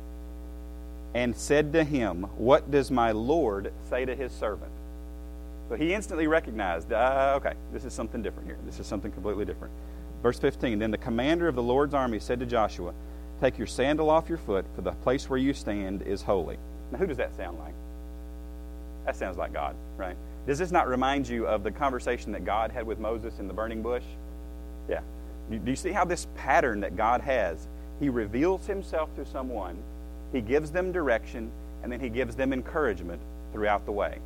and 1.14 1.36
said 1.36 1.74
to 1.74 1.84
him, 1.84 2.24
What 2.38 2.70
does 2.70 2.92
my 2.92 3.12
Lord 3.12 3.72
say 3.90 4.06
to 4.06 4.16
his 4.16 4.32
servant? 4.32 4.72
So 5.70 5.76
he 5.76 5.94
instantly 5.94 6.26
recognized, 6.26 6.92
uh, 6.92 7.34
okay, 7.38 7.54
this 7.72 7.86
is 7.86 7.94
something 7.94 8.24
different 8.24 8.48
here. 8.48 8.58
This 8.66 8.80
is 8.80 8.88
something 8.88 9.12
completely 9.12 9.46
different. 9.46 9.72
Verse 10.24 10.40
15 10.40 10.80
Then 10.80 10.90
the 10.92 10.98
commander 10.98 11.48
of 11.48 11.56
the 11.56 11.64
Lord's 11.64 11.94
army 11.94 12.20
said 12.20 12.40
to 12.40 12.46
Joshua, 12.48 12.92
Take 13.40 13.58
your 13.58 13.68
sandal 13.68 14.10
off 14.10 14.28
your 14.28 14.40
foot, 14.40 14.66
for 14.76 14.82
the 14.82 14.92
place 14.92 15.30
where 15.30 15.40
you 15.40 15.54
stand 15.54 16.02
is 16.02 16.24
holy. 16.24 16.58
Now, 16.92 16.98
who 16.98 17.06
does 17.06 17.18
that 17.18 17.36
sound 17.38 17.60
like? 17.60 17.74
That 19.06 19.16
sounds 19.16 19.38
like 19.38 19.54
God, 19.54 19.76
right? 19.96 20.18
Does 20.48 20.58
this 20.58 20.72
not 20.72 20.88
remind 20.88 21.28
you 21.28 21.48
of 21.48 21.64
the 21.64 21.72
conversation 21.72 22.32
that 22.32 22.44
God 22.44 22.72
had 22.72 22.86
with 22.86 23.00
Moses 23.00 23.40
in 23.40 23.48
the 23.48 23.54
burning 23.54 23.82
bush? 23.82 24.04
Yeah. 24.90 25.02
Do 25.52 25.62
you 25.66 25.76
see 25.76 25.92
how 25.92 26.04
this 26.04 26.28
pattern 26.36 26.80
that 26.82 26.98
God 26.98 27.22
has? 27.22 27.68
He 28.00 28.10
reveals 28.10 28.66
himself 28.66 29.16
to 29.16 29.26
someone, 29.26 29.78
he 30.32 30.42
gives 30.42 30.72
them 30.72 30.92
direction, 30.92 31.52
and 31.84 31.92
then 31.92 32.00
he 32.00 32.10
gives 32.10 32.36
them 32.36 32.54
encouragement 32.54 33.22
throughout 33.52 33.86
the 33.86 33.92
way. 33.92 34.20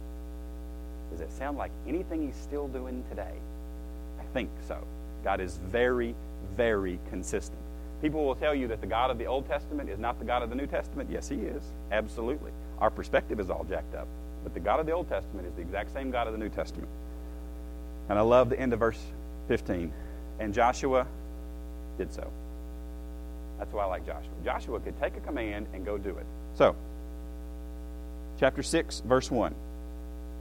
Does 1.13 1.22
it 1.22 1.32
sound 1.32 1.60
like 1.60 1.72
anything 1.88 2.25
he's 2.25 2.36
still 2.36 2.67
doing 2.67 3.03
today? 3.08 3.34
I 4.20 4.24
think 4.34 4.50
so. 4.67 4.84
God 5.24 5.39
is 5.39 5.58
very, 5.58 6.15
very 6.58 7.00
consistent. 7.12 7.60
People 8.01 8.25
will 8.25 8.36
tell 8.36 8.55
you 8.55 8.67
that 8.70 8.82
the 8.82 8.88
God 8.88 9.12
of 9.12 9.20
the 9.20 9.27
Old 9.27 9.48
Testament 9.48 9.91
is 9.91 10.00
not 10.00 10.17
the 10.17 10.25
God 10.25 10.41
of 10.41 10.50
the 10.50 10.55
New 10.55 10.65
Testament. 10.65 11.12
Yes, 11.12 11.29
he 11.29 11.36
is. 11.36 11.62
Absolutely. 11.91 12.50
Our 12.79 12.89
perspective 12.89 13.39
is 13.39 13.51
all 13.51 13.63
jacked 13.63 13.93
up. 13.93 14.08
But 14.43 14.55
the 14.55 14.60
God 14.60 14.79
of 14.79 14.88
the 14.88 14.91
Old 14.91 15.08
Testament 15.08 15.48
is 15.48 15.53
the 15.53 15.62
exact 15.62 15.93
same 15.93 16.10
God 16.10 16.25
of 16.25 16.34
the 16.34 16.39
New 16.39 16.50
Testament. 16.50 16.89
And 18.10 18.17
I 18.17 18.24
love 18.24 18.50
the 18.50 18.60
end 18.60 18.74
of 18.74 18.79
verse 18.79 19.00
15. 19.50 19.93
And 20.39 20.51
Joshua 20.51 21.05
did 22.00 22.12
so. 22.12 22.27
That's 23.60 23.72
why 23.72 23.84
I 23.84 23.86
like 23.86 24.05
Joshua. 24.08 24.32
Joshua 24.43 24.79
could 24.79 25.00
take 25.00 25.15
a 25.15 25.20
command 25.20 25.67
and 25.75 25.86
go 25.86 26.00
do 26.00 26.10
it. 26.10 26.25
So, 26.55 26.75
chapter 28.39 28.63
6, 28.63 29.01
verse 29.01 29.29
1. 29.29 29.53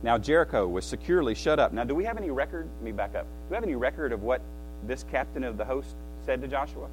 Now 0.02 0.18
Jericho 0.18 0.66
was 0.66 0.84
securely 0.84 1.34
shut 1.34 1.58
up. 1.58 1.72
Now, 1.72 1.84
do 1.84 1.94
we 1.94 2.04
have 2.04 2.16
any 2.16 2.30
record? 2.30 2.68
Let 2.76 2.84
me 2.84 2.92
back 2.92 3.14
up. 3.14 3.24
Do 3.24 3.50
we 3.50 3.54
have 3.54 3.64
any 3.64 3.76
record 3.76 4.12
of 4.12 4.22
what 4.22 4.40
this 4.86 5.04
captain 5.10 5.44
of 5.44 5.56
the 5.56 5.64
host 5.64 5.94
said 6.26 6.40
to 6.42 6.48
Joshua? 6.48 6.88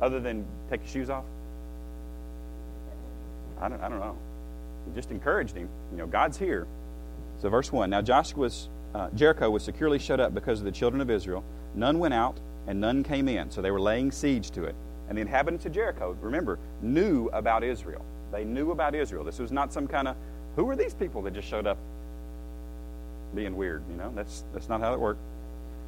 Other 0.00 0.20
than 0.20 0.44
take 0.70 0.80
your 0.80 0.90
shoes 0.90 1.10
off? 1.10 1.24
I 3.60 3.68
don't, 3.68 3.80
I 3.80 3.88
don't 3.88 4.00
know. 4.00 4.16
He 4.86 4.94
just 4.94 5.10
encouraged 5.10 5.56
him. 5.56 5.68
You 5.92 5.98
know, 5.98 6.06
God's 6.06 6.36
here. 6.36 6.66
So, 7.40 7.48
verse 7.48 7.70
1 7.70 7.90
Now 7.90 8.02
Joshua's, 8.02 8.68
uh, 8.94 9.10
Jericho 9.14 9.50
was 9.50 9.62
securely 9.62 9.98
shut 9.98 10.20
up 10.20 10.34
because 10.34 10.58
of 10.58 10.64
the 10.64 10.72
children 10.72 11.00
of 11.00 11.10
Israel. 11.10 11.44
None 11.74 11.98
went 11.98 12.14
out 12.14 12.38
and 12.66 12.80
none 12.80 13.02
came 13.02 13.28
in. 13.28 13.50
So 13.50 13.62
they 13.62 13.70
were 13.70 13.80
laying 13.80 14.10
siege 14.10 14.50
to 14.52 14.64
it. 14.64 14.74
And 15.08 15.18
the 15.18 15.22
inhabitants 15.22 15.66
of 15.66 15.72
Jericho, 15.72 16.16
remember, 16.20 16.58
knew 16.80 17.28
about 17.32 17.62
Israel. 17.62 18.04
They 18.32 18.44
knew 18.44 18.70
about 18.70 18.94
Israel. 18.94 19.24
This 19.24 19.38
was 19.38 19.52
not 19.52 19.72
some 19.72 19.86
kind 19.86 20.08
of, 20.08 20.16
who 20.56 20.68
are 20.68 20.76
these 20.76 20.94
people 20.94 21.22
that 21.22 21.34
just 21.34 21.48
showed 21.48 21.66
up 21.66 21.78
being 23.34 23.56
weird? 23.56 23.82
You 23.90 23.96
know, 23.96 24.12
that's, 24.14 24.44
that's 24.52 24.68
not 24.68 24.80
how 24.80 24.94
it 24.94 25.00
worked. 25.00 25.20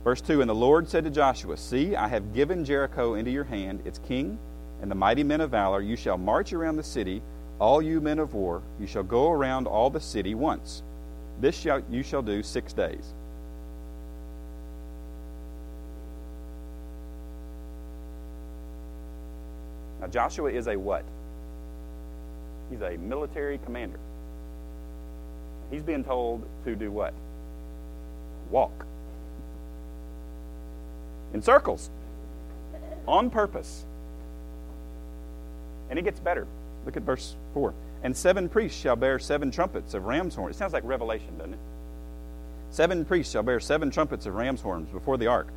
Verse 0.04 0.20
2 0.20 0.40
And 0.40 0.50
the 0.50 0.54
Lord 0.54 0.88
said 0.88 1.04
to 1.04 1.10
Joshua, 1.10 1.56
See, 1.56 1.96
I 1.96 2.08
have 2.08 2.34
given 2.34 2.64
Jericho 2.64 3.14
into 3.14 3.30
your 3.30 3.44
hand, 3.44 3.82
its 3.84 3.98
king, 4.06 4.38
and 4.80 4.90
the 4.90 4.94
mighty 4.94 5.22
men 5.22 5.40
of 5.40 5.50
valor. 5.50 5.80
You 5.80 5.96
shall 5.96 6.18
march 6.18 6.52
around 6.52 6.76
the 6.76 6.82
city, 6.82 7.22
all 7.58 7.80
you 7.80 8.00
men 8.00 8.18
of 8.18 8.34
war. 8.34 8.62
You 8.78 8.86
shall 8.86 9.02
go 9.02 9.30
around 9.30 9.66
all 9.66 9.90
the 9.90 10.00
city 10.00 10.34
once. 10.34 10.82
This 11.40 11.56
shall, 11.56 11.82
you 11.90 12.02
shall 12.02 12.22
do 12.22 12.42
six 12.42 12.72
days. 12.72 13.14
Now, 20.00 20.06
Joshua 20.06 20.50
is 20.50 20.68
a 20.68 20.76
what? 20.76 21.04
He's 22.70 22.80
a 22.80 22.96
military 22.96 23.58
commander. 23.58 23.98
He's 25.70 25.82
being 25.82 26.04
told 26.04 26.46
to 26.64 26.76
do 26.76 26.90
what? 26.90 27.12
Walk. 28.50 28.86
In 31.34 31.42
circles. 31.42 31.90
On 33.06 33.30
purpose. 33.30 33.84
And 35.90 35.98
it 35.98 36.02
gets 36.02 36.20
better. 36.20 36.46
Look 36.84 36.96
at 36.96 37.02
verse 37.02 37.36
4. 37.54 37.74
And 38.02 38.16
seven 38.16 38.48
priests 38.48 38.80
shall 38.80 38.96
bear 38.96 39.18
seven 39.18 39.50
trumpets 39.50 39.94
of 39.94 40.04
ram's 40.04 40.34
horns. 40.34 40.56
It 40.56 40.58
sounds 40.58 40.72
like 40.72 40.84
Revelation, 40.84 41.36
doesn't 41.38 41.54
it? 41.54 41.60
Seven 42.70 43.04
priests 43.04 43.32
shall 43.32 43.42
bear 43.42 43.58
seven 43.60 43.90
trumpets 43.90 44.26
of 44.26 44.34
ram's 44.34 44.60
horns 44.60 44.88
before 44.90 45.16
the 45.16 45.26
ark. 45.26 45.48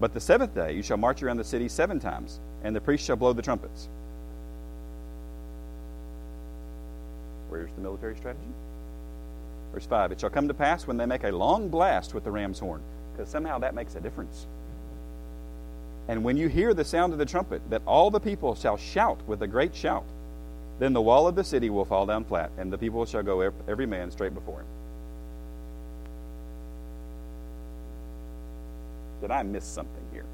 But 0.00 0.14
the 0.14 0.20
seventh 0.20 0.54
day 0.54 0.74
you 0.74 0.82
shall 0.82 0.96
march 0.96 1.22
around 1.22 1.38
the 1.38 1.44
city 1.44 1.68
seven 1.68 1.98
times, 1.98 2.40
and 2.62 2.74
the 2.74 2.80
priests 2.80 3.06
shall 3.06 3.16
blow 3.16 3.32
the 3.32 3.42
trumpets. 3.42 3.88
Where's 7.48 7.72
the 7.72 7.80
military 7.80 8.16
strategy? 8.16 8.44
Verse 9.78 9.86
5 9.86 10.10
It 10.10 10.20
shall 10.20 10.30
come 10.30 10.48
to 10.48 10.54
pass 10.54 10.88
when 10.88 10.96
they 10.96 11.06
make 11.06 11.22
a 11.22 11.30
long 11.30 11.68
blast 11.68 12.12
with 12.12 12.24
the 12.24 12.32
ram's 12.32 12.58
horn, 12.58 12.82
because 13.12 13.28
somehow 13.28 13.60
that 13.60 13.76
makes 13.76 13.94
a 13.94 14.00
difference. 14.00 14.48
And 16.08 16.24
when 16.24 16.36
you 16.36 16.48
hear 16.48 16.74
the 16.74 16.84
sound 16.84 17.12
of 17.12 17.20
the 17.20 17.24
trumpet, 17.24 17.62
that 17.70 17.82
all 17.86 18.10
the 18.10 18.18
people 18.18 18.56
shall 18.56 18.76
shout 18.76 19.20
with 19.28 19.40
a 19.40 19.46
great 19.46 19.76
shout. 19.76 20.02
Then 20.80 20.94
the 20.94 21.00
wall 21.00 21.28
of 21.28 21.36
the 21.36 21.44
city 21.44 21.70
will 21.70 21.84
fall 21.84 22.06
down 22.06 22.24
flat, 22.24 22.50
and 22.58 22.72
the 22.72 22.78
people 22.78 23.06
shall 23.06 23.22
go 23.22 23.52
every 23.68 23.86
man 23.86 24.10
straight 24.10 24.34
before 24.34 24.62
him. 24.62 24.66
Did 29.20 29.30
I 29.30 29.44
miss 29.44 29.64
something 29.64 30.06
here? 30.12 30.26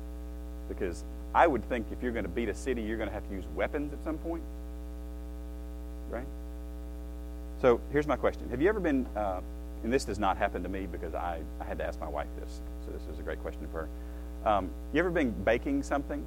Because 0.71 1.05
I 1.35 1.47
would 1.47 1.69
think 1.69 1.89
if 1.93 2.03
you're 2.03 2.13
going 2.13 2.25
to 2.25 2.31
beat 2.31 2.49
a 2.49 2.55
city, 2.55 2.81
you're 2.81 2.97
going 2.97 3.11
to 3.11 3.15
have 3.15 3.29
to 3.29 3.35
use 3.35 3.45
weapons 3.55 3.93
at 3.93 4.03
some 4.05 4.17
point. 4.17 4.43
Right? 6.09 6.25
So 7.61 7.81
here's 7.93 8.07
my 8.07 8.17
question 8.17 8.49
Have 8.51 8.61
you 8.61 8.69
ever 8.69 8.81
been, 8.81 9.07
uh, 9.17 9.41
and 9.83 9.93
this 9.93 10.05
does 10.05 10.19
not 10.19 10.37
happen 10.37 10.63
to 10.63 10.69
me 10.69 10.87
because 10.87 11.15
I, 11.15 11.41
I 11.61 11.65
had 11.65 11.79
to 11.79 11.85
ask 11.85 12.01
my 12.01 12.09
wife 12.09 12.29
this, 12.39 12.61
so 12.85 12.93
this 12.93 13.03
is 13.13 13.19
a 13.19 13.23
great 13.23 13.41
question 13.41 13.67
for 13.71 13.89
her. 13.89 14.49
Um, 14.49 14.71
you 14.93 15.01
ever 15.01 15.11
been 15.11 15.31
baking 15.31 15.83
something 15.83 16.25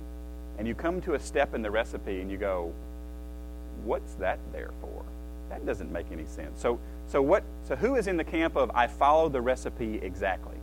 and 0.58 0.68
you 0.68 0.74
come 0.74 1.02
to 1.02 1.14
a 1.14 1.20
step 1.20 1.54
in 1.54 1.62
the 1.62 1.70
recipe 1.70 2.22
and 2.22 2.32
you 2.32 2.38
go, 2.38 2.74
what's 3.84 4.14
that 4.16 4.40
there 4.52 4.72
for? 4.82 5.06
That 5.50 5.66
doesn't 5.66 5.92
make 5.92 6.08
any 6.12 6.26
sense. 6.26 6.60
So, 6.60 6.80
so 7.08 7.22
what? 7.22 7.44
So 7.64 7.76
who 7.76 7.96
is 7.96 8.08
in 8.08 8.18
the 8.18 8.24
camp 8.24 8.58
of 8.58 8.70
I 8.74 8.88
follow 8.88 9.30
the 9.30 9.42
recipe 9.42 10.00
exactly? 10.02 10.58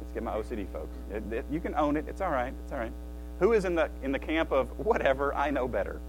Let's 0.00 0.12
get 0.12 0.22
my 0.22 0.32
OCD, 0.32 0.70
folks. 0.72 0.94
It, 1.10 1.22
it, 1.32 1.44
you 1.50 1.60
can 1.60 1.74
own 1.74 1.96
it. 1.96 2.04
It's 2.08 2.20
all 2.20 2.30
right. 2.30 2.52
It's 2.64 2.72
all 2.72 2.78
right. 2.78 2.92
Who 3.40 3.52
is 3.52 3.64
in 3.64 3.74
the 3.74 3.88
in 4.02 4.12
the 4.12 4.18
camp 4.18 4.52
of 4.52 4.68
whatever 4.78 5.34
I 5.34 5.50
know 5.50 5.68
better? 5.68 6.00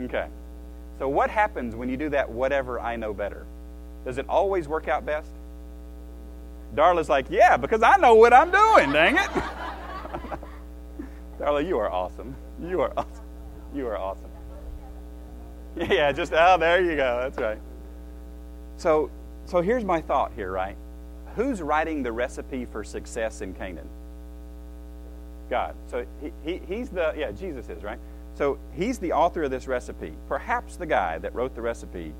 Okay. 0.00 0.26
So 0.98 1.08
what 1.08 1.30
happens 1.30 1.74
when 1.74 1.88
you 1.88 1.96
do 1.96 2.08
that? 2.10 2.30
Whatever 2.30 2.80
I 2.80 2.96
know 2.96 3.12
better. 3.12 3.46
Does 4.04 4.18
it 4.18 4.26
always 4.28 4.68
work 4.68 4.88
out 4.88 5.06
best? 5.06 5.30
Darla's 6.74 7.08
like, 7.08 7.26
yeah, 7.30 7.56
because 7.56 7.82
I 7.82 7.96
know 7.96 8.14
what 8.14 8.32
I'm 8.32 8.50
doing. 8.50 8.92
Dang 8.92 9.16
it. 9.16 9.30
Darla, 11.38 11.66
you 11.66 11.78
are 11.78 11.90
awesome. 11.90 12.34
You 12.62 12.80
are 12.80 12.92
awesome. 12.96 13.24
You 13.74 13.86
are 13.88 13.98
awesome. 13.98 14.30
Yeah, 15.76 16.12
just 16.12 16.32
oh, 16.32 16.56
there 16.58 16.80
you 16.80 16.94
go. 16.94 17.20
That's 17.22 17.38
right. 17.38 17.58
So, 18.76 19.10
so 19.44 19.60
here's 19.60 19.84
my 19.84 20.00
thought 20.00 20.32
here, 20.34 20.52
right? 20.52 20.76
Who's 21.34 21.60
writing 21.60 22.04
the 22.04 22.12
recipe 22.12 22.64
for 22.64 22.84
success 22.84 23.40
in 23.40 23.54
Canaan? 23.54 23.88
God. 25.50 25.74
So 25.88 26.06
he, 26.20 26.32
he, 26.44 26.60
he's 26.68 26.90
the 26.90 27.12
yeah, 27.16 27.32
Jesus 27.32 27.68
is 27.68 27.82
right. 27.82 27.98
So 28.36 28.58
he's 28.72 28.98
the 28.98 29.12
author 29.12 29.44
of 29.44 29.50
this 29.50 29.68
recipe. 29.68 30.12
Perhaps 30.28 30.76
the 30.76 30.86
guy 30.86 31.18
that 31.18 31.34
wrote 31.34 31.54
the 31.54 31.62
recipe 31.62 32.12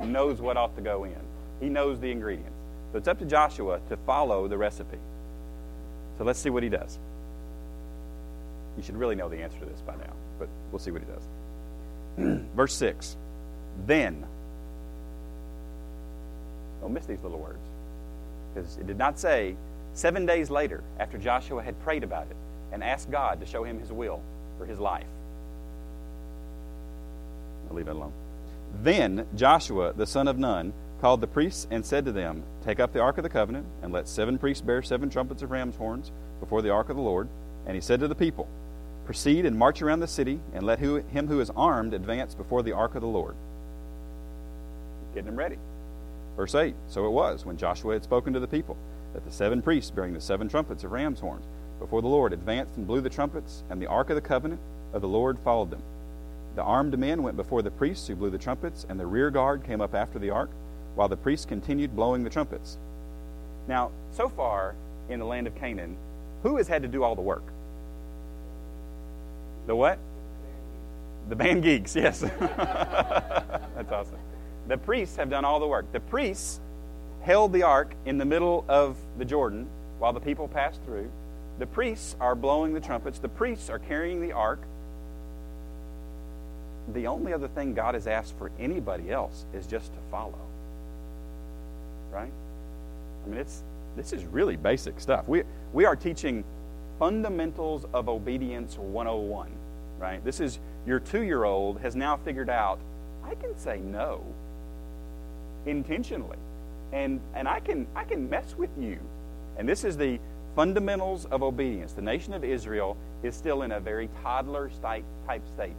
knows 0.00 0.40
what 0.40 0.56
ought 0.56 0.74
to 0.76 0.82
go 0.82 1.04
in. 1.04 1.16
He 1.60 1.68
knows 1.68 1.98
the 2.00 2.10
ingredients. 2.10 2.52
So 2.92 2.98
it's 2.98 3.08
up 3.08 3.18
to 3.18 3.24
Joshua 3.24 3.80
to 3.88 3.96
follow 3.98 4.48
the 4.48 4.58
recipe. 4.58 4.98
So 6.16 6.24
let's 6.24 6.38
see 6.38 6.50
what 6.50 6.62
he 6.62 6.68
does. 6.68 6.98
You 8.76 8.82
should 8.82 8.96
really 8.96 9.14
know 9.14 9.28
the 9.28 9.38
answer 9.38 9.58
to 9.58 9.64
this 9.64 9.80
by 9.80 9.94
now, 9.96 10.12
but 10.38 10.48
we'll 10.70 10.78
see 10.78 10.90
what 10.90 11.02
he 11.02 11.06
does. 11.06 12.40
Verse 12.54 12.74
6. 12.74 13.16
Then. 13.86 14.24
Don't 16.80 16.92
miss 16.92 17.06
these 17.06 17.22
little 17.22 17.38
words. 17.38 17.58
Because 18.54 18.76
it 18.78 18.86
did 18.86 18.98
not 18.98 19.18
say, 19.18 19.56
seven 19.94 20.26
days 20.26 20.50
later, 20.50 20.82
after 20.98 21.18
Joshua 21.18 21.62
had 21.62 21.80
prayed 21.82 22.04
about 22.04 22.26
it 22.30 22.36
and 22.72 22.84
asked 22.84 23.10
God 23.10 23.40
to 23.40 23.46
show 23.46 23.64
him 23.64 23.80
his 23.80 23.90
will 23.92 24.22
for 24.58 24.66
his 24.66 24.78
life. 24.78 25.06
I'll 27.68 27.76
leave 27.76 27.88
it 27.88 27.96
alone. 27.96 28.12
Then 28.82 29.26
Joshua, 29.34 29.92
the 29.92 30.06
son 30.06 30.28
of 30.28 30.38
Nun, 30.38 30.72
called 31.00 31.20
the 31.20 31.26
priests 31.26 31.66
and 31.70 31.84
said 31.84 32.04
to 32.04 32.12
them, 32.12 32.42
Take 32.64 32.80
up 32.80 32.92
the 32.92 33.00
ark 33.00 33.18
of 33.18 33.22
the 33.22 33.28
covenant, 33.28 33.66
and 33.82 33.92
let 33.92 34.08
seven 34.08 34.38
priests 34.38 34.62
bear 34.62 34.82
seven 34.82 35.10
trumpets 35.10 35.42
of 35.42 35.50
ram's 35.50 35.76
horns 35.76 36.10
before 36.40 36.62
the 36.62 36.70
ark 36.70 36.88
of 36.88 36.96
the 36.96 37.02
Lord. 37.02 37.28
And 37.66 37.74
he 37.74 37.80
said 37.80 38.00
to 38.00 38.08
the 38.08 38.14
people, 38.14 38.48
Proceed 39.04 39.46
and 39.46 39.56
march 39.56 39.80
around 39.80 40.00
the 40.00 40.06
city, 40.06 40.40
and 40.52 40.66
let 40.66 40.80
who, 40.80 40.96
him 40.96 41.28
who 41.28 41.40
is 41.40 41.50
armed 41.56 41.94
advance 41.94 42.34
before 42.34 42.62
the 42.62 42.72
ark 42.72 42.94
of 42.94 43.00
the 43.00 43.08
Lord. 43.08 43.34
Getting 45.14 45.26
them 45.26 45.38
ready. 45.38 45.56
Verse 46.36 46.54
8 46.54 46.74
So 46.88 47.06
it 47.06 47.10
was, 47.10 47.46
when 47.46 47.56
Joshua 47.56 47.94
had 47.94 48.04
spoken 48.04 48.32
to 48.32 48.40
the 48.40 48.46
people, 48.46 48.76
that 49.14 49.24
the 49.24 49.32
seven 49.32 49.62
priests 49.62 49.90
bearing 49.90 50.14
the 50.14 50.20
seven 50.20 50.48
trumpets 50.48 50.84
of 50.84 50.92
ram's 50.92 51.20
horns 51.20 51.46
before 51.78 52.02
the 52.02 52.08
Lord 52.08 52.32
advanced 52.32 52.76
and 52.76 52.86
blew 52.86 53.00
the 53.00 53.08
trumpets, 53.08 53.62
and 53.70 53.80
the 53.80 53.86
ark 53.86 54.10
of 54.10 54.16
the 54.16 54.20
covenant 54.20 54.60
of 54.92 55.00
the 55.00 55.08
Lord 55.08 55.38
followed 55.38 55.70
them. 55.70 55.82
The 56.54 56.62
armed 56.62 56.98
men 56.98 57.22
went 57.22 57.36
before 57.36 57.62
the 57.62 57.70
priests 57.70 58.08
who 58.08 58.16
blew 58.16 58.30
the 58.30 58.38
trumpets, 58.38 58.86
and 58.88 58.98
the 58.98 59.06
rear 59.06 59.30
guard 59.30 59.64
came 59.64 59.80
up 59.80 59.94
after 59.94 60.18
the 60.18 60.30
ark, 60.30 60.50
while 60.94 61.08
the 61.08 61.16
priests 61.16 61.46
continued 61.46 61.94
blowing 61.94 62.24
the 62.24 62.30
trumpets. 62.30 62.78
Now, 63.68 63.90
so 64.10 64.28
far 64.28 64.74
in 65.08 65.20
the 65.20 65.26
land 65.26 65.46
of 65.46 65.54
Canaan, 65.54 65.96
who 66.42 66.56
has 66.56 66.68
had 66.68 66.82
to 66.82 66.88
do 66.88 67.02
all 67.02 67.14
the 67.14 67.22
work? 67.22 67.44
The 69.66 69.76
what? 69.76 69.98
The 71.28 71.36
band 71.36 71.62
geeks, 71.62 71.94
yes. 71.94 72.20
That's 72.40 73.92
awesome. 73.92 74.18
The 74.66 74.78
priests 74.78 75.16
have 75.16 75.30
done 75.30 75.44
all 75.44 75.60
the 75.60 75.66
work. 75.66 75.92
The 75.92 76.00
priests 76.00 76.60
held 77.22 77.52
the 77.52 77.62
ark 77.62 77.94
in 78.06 78.18
the 78.18 78.24
middle 78.24 78.64
of 78.68 78.96
the 79.18 79.24
Jordan 79.24 79.66
while 79.98 80.12
the 80.12 80.20
people 80.20 80.48
passed 80.48 80.82
through. 80.84 81.10
The 81.58 81.66
priests 81.66 82.16
are 82.20 82.34
blowing 82.34 82.72
the 82.72 82.80
trumpets. 82.80 83.18
The 83.18 83.28
priests 83.28 83.68
are 83.68 83.78
carrying 83.78 84.20
the 84.20 84.32
ark. 84.32 84.60
The 86.92 87.06
only 87.06 87.32
other 87.32 87.48
thing 87.48 87.74
God 87.74 87.94
has 87.94 88.06
asked 88.06 88.36
for 88.38 88.50
anybody 88.58 89.10
else 89.10 89.44
is 89.52 89.66
just 89.66 89.92
to 89.92 89.98
follow. 90.10 90.38
Right? 92.12 92.32
I 93.24 93.28
mean, 93.28 93.38
it's 93.38 93.62
this 93.96 94.12
is 94.12 94.24
really 94.24 94.56
basic 94.56 95.00
stuff. 95.00 95.28
We 95.28 95.42
we 95.72 95.84
are 95.84 95.96
teaching 95.96 96.44
fundamentals 96.98 97.84
of 97.92 98.08
obedience 98.08 98.76
101 98.76 99.50
right? 99.98 100.24
This 100.24 100.40
is 100.40 100.58
your 100.86 101.00
two 101.00 101.22
year 101.22 101.44
old 101.44 101.80
has 101.80 101.96
now 101.96 102.16
figured 102.16 102.48
out 102.48 102.78
I 103.24 103.34
can 103.34 103.56
say 103.58 103.78
no 103.78 104.24
intentionally. 105.66 106.38
And, 106.92 107.20
and 107.34 107.46
I, 107.46 107.60
can, 107.60 107.86
I 107.94 108.04
can 108.04 108.30
mess 108.30 108.54
with 108.56 108.70
you. 108.80 108.98
And 109.58 109.68
this 109.68 109.84
is 109.84 109.96
the 109.96 110.18
fundamentals 110.56 111.26
of 111.26 111.42
obedience. 111.42 111.92
The 111.92 112.02
nation 112.02 112.32
of 112.32 112.42
Israel 112.42 112.96
is 113.22 113.34
still 113.34 113.62
in 113.62 113.72
a 113.72 113.80
very 113.80 114.08
toddler 114.22 114.70
type 114.80 115.04
state. 115.54 115.74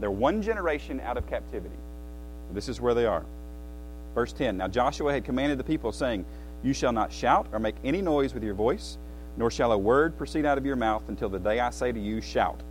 They're 0.00 0.10
one 0.10 0.42
generation 0.42 1.00
out 1.00 1.16
of 1.16 1.26
captivity. 1.26 1.76
This 2.52 2.68
is 2.68 2.80
where 2.80 2.94
they 2.94 3.06
are. 3.06 3.24
Verse 4.14 4.32
10 4.32 4.56
Now 4.56 4.68
Joshua 4.68 5.12
had 5.12 5.24
commanded 5.24 5.58
the 5.58 5.64
people, 5.64 5.92
saying, 5.92 6.24
You 6.62 6.72
shall 6.72 6.92
not 6.92 7.12
shout 7.12 7.46
or 7.52 7.58
make 7.58 7.76
any 7.84 8.02
noise 8.02 8.34
with 8.34 8.42
your 8.42 8.54
voice, 8.54 8.98
nor 9.36 9.50
shall 9.50 9.72
a 9.72 9.78
word 9.78 10.16
proceed 10.16 10.46
out 10.46 10.58
of 10.58 10.66
your 10.66 10.76
mouth 10.76 11.02
until 11.08 11.28
the 11.28 11.38
day 11.38 11.60
I 11.60 11.70
say 11.70 11.92
to 11.92 12.00
you, 12.00 12.20
Shout 12.20 12.62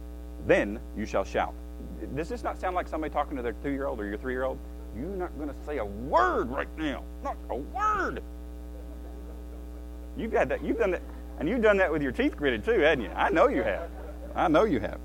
then 0.48 0.80
you 0.98 1.06
shall 1.06 1.24
shout. 1.24 1.54
Does 2.16 2.30
this 2.30 2.44
not 2.44 2.60
sound 2.60 2.76
like 2.76 2.88
somebody 2.88 3.14
talking 3.14 3.38
to 3.38 3.44
their 3.44 3.54
two 3.64 3.70
year 3.70 3.88
old 3.88 4.00
or 4.00 4.06
your 4.06 4.18
three 4.18 4.34
year 4.34 4.44
old? 4.44 4.58
You're 4.96 5.08
not 5.08 5.36
going 5.38 5.50
to 5.50 5.56
say 5.66 5.78
a 5.78 5.86
word 5.86 6.50
right 6.52 6.68
now. 6.78 7.04
Not 7.24 7.38
a 7.50 7.56
word. 7.56 8.22
You've 10.18 10.34
had 10.34 10.50
that. 10.50 10.64
You've 10.64 10.78
done 10.78 10.92
that. 10.92 11.02
And 11.40 11.50
you've 11.50 11.64
done 11.64 11.78
that 11.78 11.92
with 11.92 12.02
your 12.02 12.12
teeth 12.12 12.38
gritted 12.38 12.64
too, 12.64 12.80
hadn't 12.80 13.06
you? 13.06 13.12
I 13.12 13.30
know 13.30 13.48
you 13.48 13.64
have. 13.64 13.90
I 14.36 14.48
know 14.48 14.66
you 14.66 14.80
have. 14.80 15.00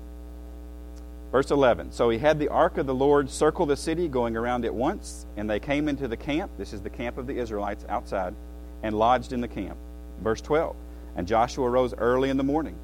Verse 1.31 1.51
11. 1.51 1.91
So 1.91 2.09
he 2.09 2.17
had 2.17 2.39
the 2.39 2.49
ark 2.49 2.77
of 2.77 2.87
the 2.87 2.93
Lord 2.93 3.29
circle 3.29 3.65
the 3.65 3.77
city, 3.77 4.07
going 4.07 4.35
around 4.35 4.65
it 4.65 4.73
once, 4.73 5.25
and 5.37 5.49
they 5.49 5.59
came 5.59 5.87
into 5.87 6.07
the 6.07 6.17
camp. 6.17 6.51
This 6.57 6.73
is 6.73 6.81
the 6.81 6.89
camp 6.89 7.17
of 7.17 7.27
the 7.27 7.37
Israelites 7.37 7.85
outside, 7.87 8.33
and 8.81 8.97
lodged 8.97 9.33
in 9.33 9.41
the 9.41 9.47
camp. 9.47 9.77
Verse 10.21 10.41
12. 10.41 10.75
And 11.15 11.27
Joshua 11.27 11.69
rose 11.69 11.93
early 11.93 12.29
in 12.29 12.37
the 12.37 12.43
morning, 12.43 12.75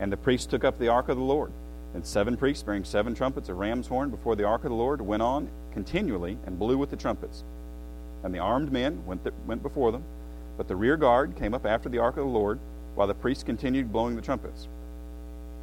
and 0.00 0.10
the 0.10 0.16
priests 0.16 0.46
took 0.46 0.64
up 0.64 0.78
the 0.78 0.88
ark 0.88 1.08
of 1.08 1.16
the 1.16 1.22
Lord 1.22 1.52
and 1.94 2.04
seven 2.04 2.36
priests, 2.36 2.62
bearing 2.62 2.84
seven 2.84 3.14
trumpets 3.14 3.48
of 3.48 3.56
ram's 3.56 3.86
horn 3.86 4.10
before 4.10 4.34
the 4.34 4.44
ark 4.44 4.64
of 4.64 4.70
the 4.70 4.76
Lord, 4.76 5.00
went 5.00 5.22
on 5.22 5.48
continually 5.72 6.36
and 6.44 6.58
blew 6.58 6.76
with 6.76 6.90
the 6.90 6.96
trumpets. 6.96 7.44
And 8.24 8.34
the 8.34 8.40
armed 8.40 8.72
men 8.72 9.06
went, 9.06 9.22
th- 9.22 9.34
went 9.46 9.62
before 9.62 9.92
them, 9.92 10.02
but 10.56 10.66
the 10.66 10.76
rear 10.76 10.96
guard 10.96 11.36
came 11.36 11.54
up 11.54 11.64
after 11.64 11.88
the 11.88 11.98
ark 11.98 12.16
of 12.16 12.24
the 12.24 12.30
Lord, 12.30 12.58
while 12.96 13.06
the 13.06 13.14
priests 13.14 13.44
continued 13.44 13.92
blowing 13.92 14.16
the 14.16 14.22
trumpets. 14.22 14.66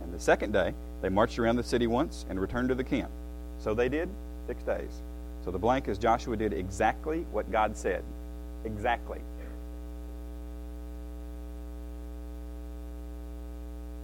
And 0.02 0.14
the 0.14 0.20
second 0.20 0.54
day, 0.54 0.74
they 1.02 1.10
marched 1.10 1.40
around 1.40 1.56
the 1.56 1.64
city 1.64 1.88
once 1.88 2.26
and 2.30 2.40
returned 2.40 2.70
to 2.70 2.76
the 2.76 2.84
camp. 2.84 3.12
So 3.60 3.74
they 3.74 3.90
did 3.90 4.10
six 4.48 4.64
days. 4.64 5.02
So 5.44 5.52
the 5.52 5.60
blank 5.60 5.88
is 5.88 5.98
Joshua 5.98 6.38
did 6.38 6.54
exactly 6.54 7.26
what 7.32 7.52
God 7.52 7.76
said. 7.76 8.04
Exactly. 8.64 9.20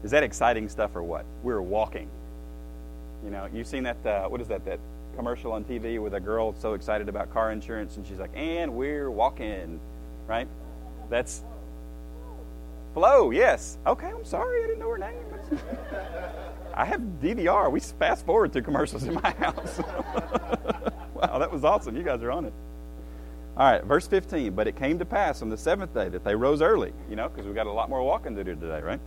Is 0.04 0.12
that 0.12 0.24
exciting 0.24 0.70
stuff 0.70 0.96
or 0.96 1.04
what? 1.04 1.26
We're 1.44 1.62
walking. 1.62 2.10
You 3.24 3.32
know, 3.32 3.48
you've 3.52 3.68
seen 3.68 3.84
that, 3.84 4.06
uh, 4.06 4.28
what 4.28 4.42
is 4.42 4.48
that, 4.48 4.66
that 4.66 4.80
commercial 5.16 5.52
on 5.52 5.64
TV 5.64 6.02
with 6.02 6.14
a 6.14 6.20
girl 6.20 6.54
so 6.60 6.74
excited 6.74 7.10
about 7.10 7.34
car 7.34 7.52
insurance 7.52 7.98
and 7.98 8.06
she's 8.06 8.20
like, 8.20 8.32
and 8.36 8.74
we're 8.76 9.10
walking, 9.10 9.80
right? 10.28 10.48
That's 11.10 11.42
Flo, 12.98 13.30
yes. 13.30 13.78
Okay, 13.86 14.08
I'm 14.08 14.26
sorry, 14.26 14.64
I 14.64 14.66
didn't 14.66 14.80
know 14.80 14.90
her 14.90 14.98
name. 14.98 15.14
I 16.74 16.84
have 16.84 17.00
DVR. 17.22 17.72
We 17.72 17.80
fast 17.80 18.26
forward 18.26 18.52
through 18.52 18.64
commercials 18.64 19.04
in 19.04 19.14
my 19.14 19.30
house. 19.40 19.78
wow, 21.14 21.38
that 21.38 21.52
was 21.52 21.64
awesome. 21.64 21.96
You 21.96 22.02
guys 22.02 22.24
are 22.24 22.32
on 22.32 22.46
it. 22.46 22.54
All 23.56 23.72
right, 23.72 23.84
verse 23.84 24.08
15. 24.08 24.56
But 24.56 24.68
it 24.68 24.76
came 24.76 24.98
to 24.98 25.06
pass 25.06 25.44
on 25.44 25.50
the 25.50 25.58
seventh 25.58 25.94
day 25.94 26.10
that 26.10 26.24
they 26.24 26.34
rose 26.34 26.60
early, 26.60 26.92
you 27.08 27.16
know, 27.16 27.30
because 27.30 27.46
we 27.46 27.54
got 27.54 27.68
a 27.68 27.72
lot 27.72 27.88
more 27.88 28.02
walking 28.02 28.36
to 28.36 28.44
do 28.44 28.56
today, 28.56 28.82
right? 28.82 29.00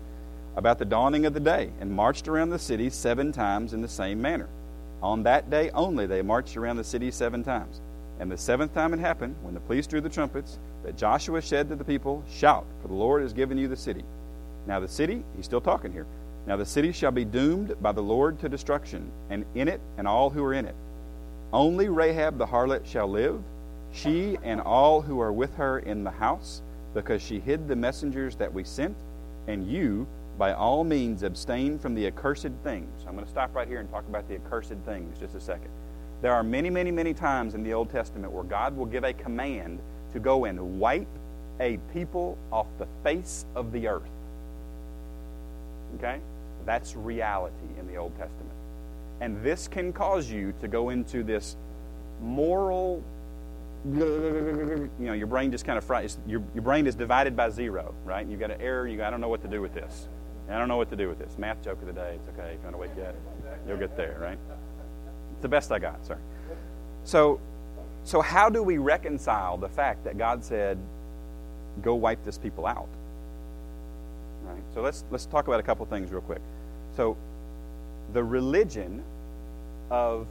about 0.57 0.79
the 0.79 0.85
dawning 0.85 1.27
of 1.27 1.35
the 1.35 1.41
day 1.41 1.71
and 1.81 1.91
marched 1.91 2.29
around 2.29 2.51
the 2.51 2.59
city 2.59 2.91
seven 2.91 3.33
times 3.33 3.73
in 3.73 3.81
the 3.83 3.89
same 3.89 4.23
manner. 4.23 4.49
On 5.03 5.23
that 5.25 5.51
day 5.51 5.71
only 5.71 6.07
they 6.07 6.23
marched 6.23 6.57
around 6.57 6.77
the 6.77 6.85
city 6.85 7.11
seven 7.11 7.43
times. 7.43 7.81
And 8.21 8.31
the 8.31 8.37
seventh 8.37 8.75
time 8.75 8.93
it 8.93 9.01
happened, 9.01 9.35
when 9.43 9.55
the 9.55 9.61
police 9.61 9.87
drew 9.87 10.03
the 10.03 10.11
trumpets, 10.11 10.59
that 10.85 10.97
Joshua 10.97 11.41
said 11.41 11.71
to 11.71 11.75
the 11.75 11.85
people, 11.85 12.23
Shout, 12.31 12.67
for 12.83 12.89
the 12.89 12.95
Lord 12.95 13.23
has 13.23 13.33
given 13.33 13.57
you 13.57 13.67
the 13.67 13.77
city. 13.77 14.05
Now 14.67 14.79
the 14.79 14.89
city, 14.89 15.25
he's 15.35 15.47
still 15.47 15.61
talking 15.61 15.91
here, 15.91 16.07
now 16.47 16.57
the 16.57 16.67
city 16.67 16.93
shall 16.93 17.13
be 17.13 17.25
doomed 17.25 17.75
by 17.81 17.93
the 17.93 18.03
Lord 18.03 18.39
to 18.41 18.49
destruction, 18.49 19.11
and 19.31 19.47
in 19.55 19.69
it 19.69 19.81
and 19.97 20.07
all 20.07 20.29
who 20.29 20.45
are 20.45 20.53
in 20.53 20.67
it. 20.67 20.75
Only 21.53 21.89
Rahab 21.89 22.37
the 22.37 22.47
harlot 22.47 22.87
shall 22.87 23.09
live, 23.09 23.43
she 23.93 24.37
and 24.43 24.61
all 24.61 25.01
who 25.01 25.19
are 25.21 25.33
with 25.33 25.55
her 25.57 25.79
in 25.79 26.05
the 26.05 26.11
house, 26.11 26.61
because 26.93 27.23
she 27.23 27.41
hid 27.41 27.69
the 27.69 27.77
messengers 27.77 28.37
that 28.37 28.53
we 28.53 28.65
sent, 28.65 28.97
and 29.49 29.67
you 29.67 30.07
by 30.39 30.53
all 30.53 30.85
means 30.85 31.23
abstain 31.23 31.79
from 31.79 31.95
the 31.95 32.07
accursed 32.07 32.53
things. 32.65 32.89
I'm 33.07 33.15
going 33.15 33.25
to 33.25 33.31
stop 33.31 33.55
right 33.55 33.69
here 33.69 33.81
and 33.81 33.91
talk 33.91 34.07
about 34.09 34.29
the 34.29 34.37
accursed 34.37 34.75
things 34.85 35.19
just 35.19 35.35
a 35.35 35.41
second. 35.41 35.71
There 36.23 36.35
are 36.35 36.43
many, 36.43 36.69
many, 36.69 36.91
many 36.91 37.15
times 37.15 37.55
in 37.55 37.63
the 37.63 37.73
Old 37.73 37.91
Testament 37.91 38.33
where 38.33 38.45
God 38.45 38.77
will 38.77 38.87
give 38.87 39.05
a 39.05 39.13
command 39.13 39.79
to 40.13 40.21
go 40.21 40.45
and 40.45 40.79
wipe 40.79 41.09
a 41.61 41.79
people 41.93 42.37
off 42.53 42.67
the 42.79 42.87
face 43.03 43.45
of 43.55 43.73
the 43.73 43.89
earth. 43.89 44.03
Okay? 45.97 46.21
That's 46.67 46.95
reality 46.95 47.55
in 47.79 47.87
the 47.87 47.97
Old 47.97 48.13
Testament. 48.19 48.51
And 49.21 49.43
this 49.43 49.69
can 49.69 49.93
cause 49.93 50.31
you 50.31 50.53
to 50.61 50.69
go 50.69 50.91
into 50.91 51.23
this 51.23 51.57
moral 52.23 53.03
you 53.87 54.91
know 54.99 55.15
your 55.15 55.27
brain 55.27 55.51
just 55.51 55.65
kind 55.65 55.79
of 55.79 55.85
fries 55.85 56.19
your, 56.27 56.43
your 56.55 56.61
brain 56.61 56.87
is 56.87 56.95
divided 56.95 57.35
by 57.35 57.49
zero 57.49 57.95
right 58.05 58.27
you've 58.27 58.39
got 58.39 58.51
an 58.51 58.61
error 58.61 58.87
you 58.87 58.99
got, 58.99 59.07
i 59.07 59.11
don't 59.11 59.23
know 59.23 59.29
what 59.31 59.41
to 59.41 59.49
do 59.49 59.63
with 59.63 59.73
this 59.73 60.07
i 60.51 60.59
don't 60.59 60.69
know 60.69 60.77
what 60.77 60.91
to 60.91 60.97
do 60.97 61.09
with 61.09 61.19
this 61.19 61.39
math 61.39 61.63
joke 61.65 61.81
of 61.81 61.87
the 61.87 61.93
day 61.95 62.17
it's 62.17 62.29
okay 62.29 62.51
if 62.51 62.59
you 62.59 62.65
want 62.65 62.75
to 62.75 62.79
wake 62.79 62.91
yet 62.99 63.15
you'll 63.67 63.79
get 63.79 63.97
there 63.97 64.19
right 64.21 64.37
the 65.43 65.49
best 65.49 65.73
i 65.73 65.79
got 65.79 66.05
sorry 66.05 66.21
so 67.05 67.41
so 68.05 68.21
how 68.21 68.49
do 68.49 68.63
we 68.63 68.79
reconcile 68.79 69.57
the 69.57 69.69
fact 69.69 70.05
that 70.05 70.19
god 70.19 70.45
said 70.45 70.79
go 71.83 71.95
wipe 71.95 72.23
this 72.25 72.39
people 72.39 72.67
out 72.67 72.89
right 74.45 74.63
so 74.75 74.83
let's 74.83 75.05
let's 75.11 75.27
talk 75.27 75.47
about 75.47 75.61
a 75.61 75.63
couple 75.63 75.85
things 75.87 76.11
real 76.11 76.21
quick 76.23 76.41
so 76.97 77.17
the 78.13 78.23
religion 78.23 79.03
of 79.91 80.27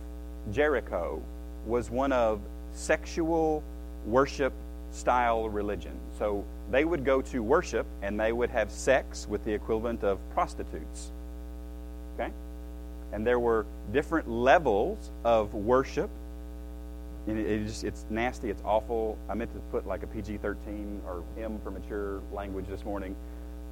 jericho 0.52 1.22
was 1.66 1.90
one 1.90 2.12
of 2.12 2.40
sexual 2.74 3.64
worship 4.06 4.54
style 4.92 5.50
religion. 5.50 5.94
So 6.18 6.44
they 6.72 6.86
would 6.86 7.06
go 7.06 7.22
to 7.22 7.44
worship 7.44 7.86
and 8.02 8.20
they 8.20 8.32
would 8.32 8.50
have 8.50 8.72
sex 8.72 9.28
with 9.28 9.44
the 9.46 9.54
equivalent 9.54 10.04
of 10.04 10.18
prostitutes. 10.34 11.12
Okay? 12.16 12.32
And 13.12 13.26
there 13.26 13.40
were 13.40 13.66
different 13.92 14.30
levels 14.30 15.12
of 15.24 15.54
worship. 15.54 16.10
And 17.28 17.38
it, 17.38 17.46
it 17.48 17.66
just, 17.66 17.84
it's 17.84 18.06
nasty, 18.10 18.50
it's 18.50 18.62
awful. 18.66 19.18
I 19.30 19.34
meant 19.34 19.54
to 19.54 19.60
put 19.72 19.86
like 19.88 20.04
a 20.04 20.08
PG 20.08 20.38
13 20.38 21.02
or 21.06 21.24
M 21.40 21.60
for 21.64 21.72
mature 21.72 22.22
language 22.34 22.66
this 22.68 22.86
morning. 22.86 23.16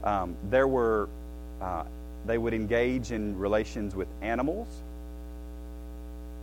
Um, 0.04 0.36
there 0.50 0.68
were, 0.68 1.10
uh, 1.62 1.84
they 2.26 2.38
would 2.38 2.54
engage 2.54 3.12
in 3.12 3.38
relations 3.38 3.96
with 3.96 4.08
animals. 4.22 4.68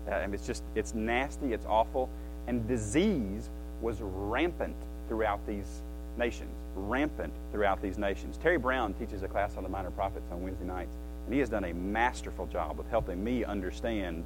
Uh, 0.06 0.12
and 0.12 0.34
it's 0.34 0.46
just, 0.46 0.62
it's 0.74 0.94
nasty, 0.94 1.52
it's 1.52 1.66
awful 1.66 2.10
and 2.46 2.66
disease 2.68 3.50
was 3.80 3.98
rampant 4.00 4.76
throughout 5.08 5.44
these 5.46 5.82
nations. 6.16 6.50
Rampant 6.74 7.32
throughout 7.52 7.82
these 7.82 7.98
nations. 7.98 8.36
Terry 8.38 8.58
Brown 8.58 8.94
teaches 8.94 9.22
a 9.22 9.28
class 9.28 9.56
on 9.56 9.62
the 9.62 9.68
minor 9.68 9.90
prophets 9.90 10.26
on 10.30 10.42
Wednesday 10.42 10.64
nights, 10.64 10.96
and 11.24 11.32
he 11.34 11.40
has 11.40 11.48
done 11.48 11.64
a 11.64 11.74
masterful 11.74 12.46
job 12.46 12.78
of 12.78 12.88
helping 12.88 13.22
me 13.22 13.44
understand 13.44 14.24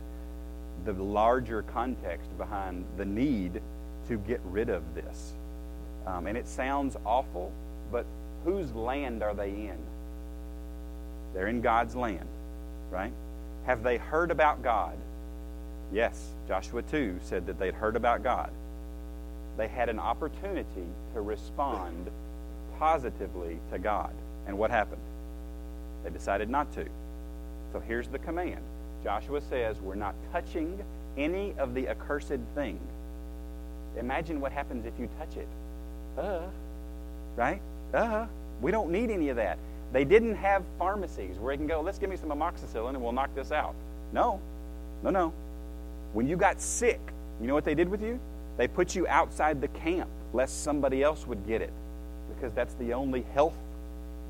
the 0.84 0.92
larger 0.92 1.62
context 1.62 2.36
behind 2.38 2.84
the 2.96 3.04
need 3.04 3.60
to 4.08 4.16
get 4.18 4.40
rid 4.44 4.68
of 4.68 4.82
this. 4.94 5.32
Um, 6.06 6.26
and 6.26 6.36
it 6.36 6.48
sounds 6.48 6.96
awful, 7.04 7.52
but 7.92 8.06
whose 8.44 8.72
land 8.72 9.22
are 9.22 9.34
they 9.34 9.50
in? 9.50 9.78
They're 11.34 11.48
in 11.48 11.60
God's 11.60 11.94
land, 11.94 12.26
right? 12.90 13.12
Have 13.66 13.82
they 13.82 13.98
heard 13.98 14.30
about 14.30 14.62
God? 14.62 14.96
Yes, 15.92 16.30
Joshua 16.46 16.82
2 16.82 17.20
said 17.22 17.46
that 17.46 17.58
they'd 17.58 17.74
heard 17.74 17.96
about 17.96 18.22
God. 18.22 18.50
They 19.56 19.68
had 19.68 19.88
an 19.88 19.98
opportunity 19.98 20.86
to 21.14 21.20
respond 21.20 22.10
positively 22.78 23.58
to 23.72 23.78
God. 23.78 24.12
And 24.46 24.56
what 24.56 24.70
happened? 24.70 25.02
They 26.04 26.10
decided 26.10 26.48
not 26.48 26.72
to. 26.74 26.86
So 27.72 27.80
here's 27.80 28.08
the 28.08 28.18
command 28.18 28.62
Joshua 29.04 29.40
says, 29.40 29.80
We're 29.80 29.94
not 29.94 30.14
touching 30.32 30.82
any 31.16 31.54
of 31.58 31.74
the 31.74 31.88
accursed 31.88 32.38
thing. 32.54 32.78
Imagine 33.98 34.40
what 34.40 34.52
happens 34.52 34.86
if 34.86 34.92
you 34.98 35.08
touch 35.18 35.36
it. 35.36 35.48
Uh, 36.16 36.42
right? 37.36 37.60
Uh, 37.92 38.26
we 38.60 38.70
don't 38.70 38.90
need 38.90 39.10
any 39.10 39.28
of 39.28 39.36
that. 39.36 39.58
They 39.92 40.04
didn't 40.04 40.34
have 40.36 40.64
pharmacies 40.78 41.36
where 41.38 41.52
you 41.52 41.58
can 41.58 41.66
go, 41.66 41.80
let's 41.80 41.98
give 41.98 42.10
me 42.10 42.16
some 42.16 42.28
amoxicillin 42.28 42.90
and 42.90 43.02
we'll 43.02 43.12
knock 43.12 43.34
this 43.34 43.52
out. 43.52 43.74
No, 44.12 44.40
no, 45.02 45.10
no. 45.10 45.32
When 46.12 46.28
you 46.28 46.36
got 46.36 46.60
sick, 46.60 47.00
you 47.40 47.46
know 47.46 47.54
what 47.54 47.64
they 47.64 47.74
did 47.74 47.88
with 47.88 48.02
you? 48.02 48.20
They 48.56 48.68
put 48.68 48.94
you 48.94 49.06
outside 49.06 49.60
the 49.60 49.68
camp 49.68 50.10
lest 50.32 50.62
somebody 50.62 51.02
else 51.02 51.26
would 51.26 51.46
get 51.46 51.62
it 51.62 51.72
because 52.34 52.52
that's 52.52 52.74
the 52.74 52.92
only 52.92 53.22
health 53.34 53.54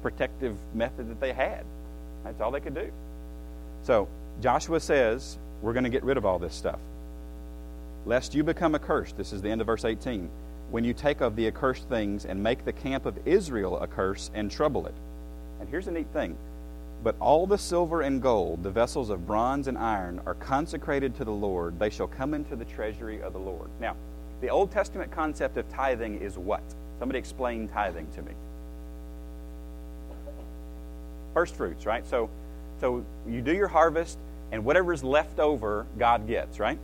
protective 0.03 0.57
method 0.75 1.09
that 1.11 1.21
they 1.21 1.33
had. 1.33 1.65
That's 2.25 2.41
all 2.41 2.51
they 2.51 2.61
could 2.61 2.75
do. 2.75 2.91
So 3.83 4.09
Joshua 4.41 4.81
says, 4.81 5.39
We're 5.63 5.73
going 5.73 5.85
to 5.85 5.91
get 5.91 6.05
rid 6.05 6.17
of 6.17 6.27
all 6.27 6.39
this 6.39 6.55
stuff. 6.55 6.81
Lest 8.07 8.35
you 8.35 8.43
become 8.43 8.75
accursed. 8.75 9.17
This 9.17 9.33
is 9.33 9.43
the 9.43 9.51
end 9.51 9.61
of 9.61 9.67
verse 9.67 9.85
18. 9.85 10.29
When 10.71 10.85
you 10.85 10.93
take 10.93 11.21
of 11.21 11.37
the 11.37 11.47
accursed 11.47 11.89
things 11.89 12.25
and 12.25 12.43
make 12.43 12.65
the 12.65 12.73
camp 12.73 13.07
of 13.07 13.19
Israel 13.27 13.79
a 13.79 13.87
curse 13.87 14.31
and 14.35 14.51
trouble 14.51 14.87
it. 14.87 14.95
And 15.61 15.69
here's 15.69 15.89
a 15.89 15.91
neat 15.91 16.09
thing 16.13 16.37
but 17.03 17.15
all 17.21 17.47
the 17.47 17.59
silver 17.59 18.03
and 18.03 18.21
gold, 18.21 18.63
the 18.63 18.71
vessels 18.71 19.11
of 19.11 19.27
bronze 19.27 19.69
and 19.69 19.79
iron, 19.79 20.21
are 20.27 20.35
consecrated 20.35 21.15
to 21.17 21.25
the 21.25 21.31
Lord. 21.31 21.79
They 21.79 21.91
shall 21.91 22.09
come 22.09 22.35
into 22.35 22.57
the 22.57 22.65
treasury 22.65 23.23
of 23.23 23.33
the 23.33 23.39
Lord. 23.39 23.71
Now, 23.81 23.95
the 24.41 24.49
Old 24.49 24.73
Testament 24.73 25.11
concept 25.13 25.57
of 25.57 25.69
tithing 25.69 26.21
is 26.21 26.39
what? 26.39 26.63
Somebody 26.99 27.19
explain 27.19 27.69
tithing 27.69 28.09
to 28.17 28.23
me. 28.23 28.33
First 31.35 31.55
fruits, 31.55 31.87
right? 31.87 32.07
So, 32.07 32.31
so 32.81 33.05
you 33.29 33.41
do 33.43 33.53
your 33.53 33.69
harvest, 33.69 34.19
and 34.51 34.65
whatever 34.65 34.93
is 34.93 35.05
left 35.05 35.39
over, 35.39 35.87
God 35.99 36.27
gets, 36.27 36.59
right? 36.59 36.79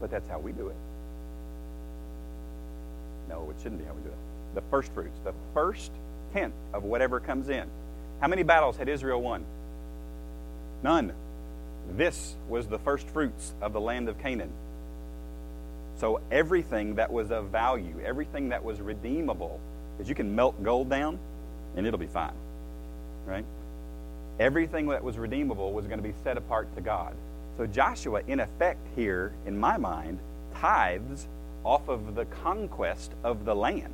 But 0.00 0.10
that's 0.10 0.28
how 0.28 0.38
we 0.38 0.52
do 0.52 0.68
it. 0.68 0.76
No, 3.28 3.48
it 3.50 3.56
shouldn't 3.62 3.80
be 3.80 3.86
how 3.86 3.92
we 3.92 4.02
do 4.02 4.08
it. 4.08 4.54
The 4.54 4.62
first 4.62 4.92
fruits, 4.92 5.18
the 5.24 5.34
first 5.54 5.92
tenth 6.32 6.54
of 6.72 6.82
whatever 6.82 7.20
comes 7.20 7.48
in. 7.48 7.68
How 8.20 8.28
many 8.28 8.42
battles 8.42 8.76
had 8.76 8.88
Israel 8.88 9.20
won? 9.20 9.44
None. 10.82 11.12
This 11.96 12.34
was 12.48 12.66
the 12.66 12.78
first 12.78 13.06
fruits 13.08 13.54
of 13.60 13.72
the 13.72 13.80
land 13.80 14.08
of 14.08 14.18
Canaan. 14.18 14.50
So 15.98 16.20
everything 16.30 16.96
that 16.96 17.12
was 17.12 17.30
of 17.30 17.46
value, 17.46 18.00
everything 18.04 18.48
that 18.50 18.64
was 18.64 18.80
redeemable, 18.80 19.60
because 20.00 20.08
you 20.08 20.14
can 20.14 20.34
melt 20.34 20.62
gold 20.62 20.88
down 20.88 21.18
and 21.76 21.86
it'll 21.86 21.98
be 21.98 22.06
fine. 22.06 22.32
Right? 23.26 23.44
Everything 24.38 24.86
that 24.86 25.04
was 25.04 25.18
redeemable 25.18 25.74
was 25.74 25.86
going 25.86 25.98
to 25.98 26.08
be 26.08 26.14
set 26.24 26.38
apart 26.38 26.74
to 26.74 26.80
God. 26.80 27.14
So 27.58 27.66
Joshua, 27.66 28.22
in 28.26 28.40
effect, 28.40 28.80
here, 28.96 29.34
in 29.44 29.60
my 29.60 29.76
mind, 29.76 30.18
tithes 30.54 31.28
off 31.64 31.88
of 31.88 32.14
the 32.14 32.24
conquest 32.24 33.12
of 33.22 33.44
the 33.44 33.54
land 33.54 33.92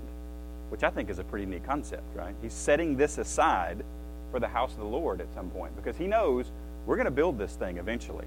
which 0.68 0.82
I 0.82 0.90
think 0.90 1.10
is 1.10 1.18
a 1.18 1.24
pretty 1.24 1.46
neat 1.46 1.64
concept, 1.64 2.04
right? 2.14 2.34
He's 2.42 2.52
setting 2.52 2.96
this 2.96 3.18
aside 3.18 3.84
for 4.30 4.40
the 4.40 4.48
house 4.48 4.72
of 4.72 4.78
the 4.78 4.84
Lord 4.84 5.20
at 5.20 5.32
some 5.34 5.50
point 5.50 5.74
because 5.76 5.96
he 5.96 6.06
knows 6.06 6.50
we're 6.86 6.96
going 6.96 7.06
to 7.06 7.10
build 7.10 7.38
this 7.38 7.54
thing 7.54 7.78
eventually. 7.78 8.26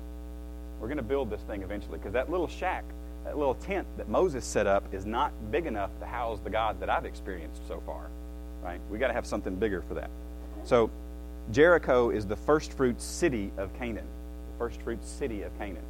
We're 0.79 0.87
going 0.87 0.97
to 0.97 1.03
build 1.03 1.29
this 1.29 1.41
thing 1.41 1.61
eventually 1.61 1.97
because 1.97 2.13
that 2.13 2.29
little 2.29 2.47
shack, 2.47 2.85
that 3.25 3.37
little 3.37 3.55
tent 3.55 3.87
that 3.97 4.09
Moses 4.09 4.45
set 4.45 4.67
up 4.67 4.93
is 4.93 5.05
not 5.05 5.31
big 5.51 5.65
enough 5.65 5.91
to 5.99 6.05
house 6.05 6.39
the 6.43 6.49
God 6.49 6.79
that 6.79 6.89
I've 6.89 7.05
experienced 7.05 7.67
so 7.67 7.81
far, 7.85 8.09
right? 8.63 8.79
We 8.89 8.97
got 8.97 9.07
to 9.07 9.13
have 9.13 9.25
something 9.25 9.55
bigger 9.55 9.81
for 9.81 9.95
that. 9.95 10.09
So 10.63 10.89
Jericho 11.51 12.09
is 12.09 12.25
the 12.25 12.35
first 12.35 12.73
fruit 12.73 13.01
city 13.01 13.51
of 13.57 13.73
Canaan, 13.77 14.05
the 14.53 14.57
first 14.57 14.81
fruit 14.81 15.03
city 15.05 15.43
of 15.43 15.57
Canaan. 15.57 15.83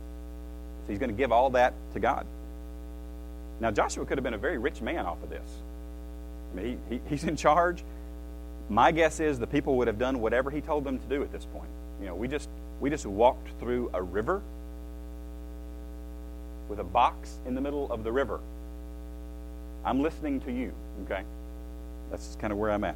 So 0.86 0.92
he's 0.92 1.00
going 1.00 1.12
to 1.12 1.18
give 1.18 1.32
all 1.32 1.50
that 1.52 1.74
to 1.94 2.00
God. 2.00 2.26
Now 3.60 3.72
Joshua 3.72 4.06
could 4.06 4.18
have 4.18 4.24
been 4.24 4.34
a 4.34 4.40
very 4.40 4.58
rich 4.58 4.82
man 4.82 5.06
off 5.06 5.22
of 5.22 5.30
this. 5.30 5.50
I 6.52 6.56
mean, 6.56 6.80
he, 6.90 6.96
he, 6.96 7.02
he's 7.10 7.24
in 7.24 7.36
charge. 7.36 7.84
My 8.70 8.92
guess 8.92 9.20
is 9.20 9.40
the 9.40 9.48
people 9.48 9.76
would 9.78 9.88
have 9.88 9.98
done 9.98 10.20
whatever 10.20 10.52
he 10.52 10.62
told 10.62 10.84
them 10.84 11.00
to 11.00 11.06
do 11.06 11.24
at 11.24 11.32
this 11.32 11.46
point. 11.46 11.70
You 12.00 12.08
know, 12.08 12.16
we 12.16 12.28
just 12.28 12.50
we 12.80 12.90
just 12.90 13.06
walked 13.06 13.50
through 13.60 13.90
a 13.94 14.02
river 14.02 14.42
with 16.70 16.80
a 16.80 16.84
box 16.84 17.40
in 17.46 17.56
the 17.56 17.62
middle 17.62 17.92
of 17.92 18.04
the 18.04 18.12
river. 18.12 18.40
I'm 19.84 20.02
listening 20.02 20.40
to 20.42 20.52
you, 20.52 20.72
okay? 21.06 21.24
That's 22.12 22.38
kind 22.40 22.54
of 22.54 22.60
where 22.60 22.72
I'm 22.72 22.84
at. 22.84 22.96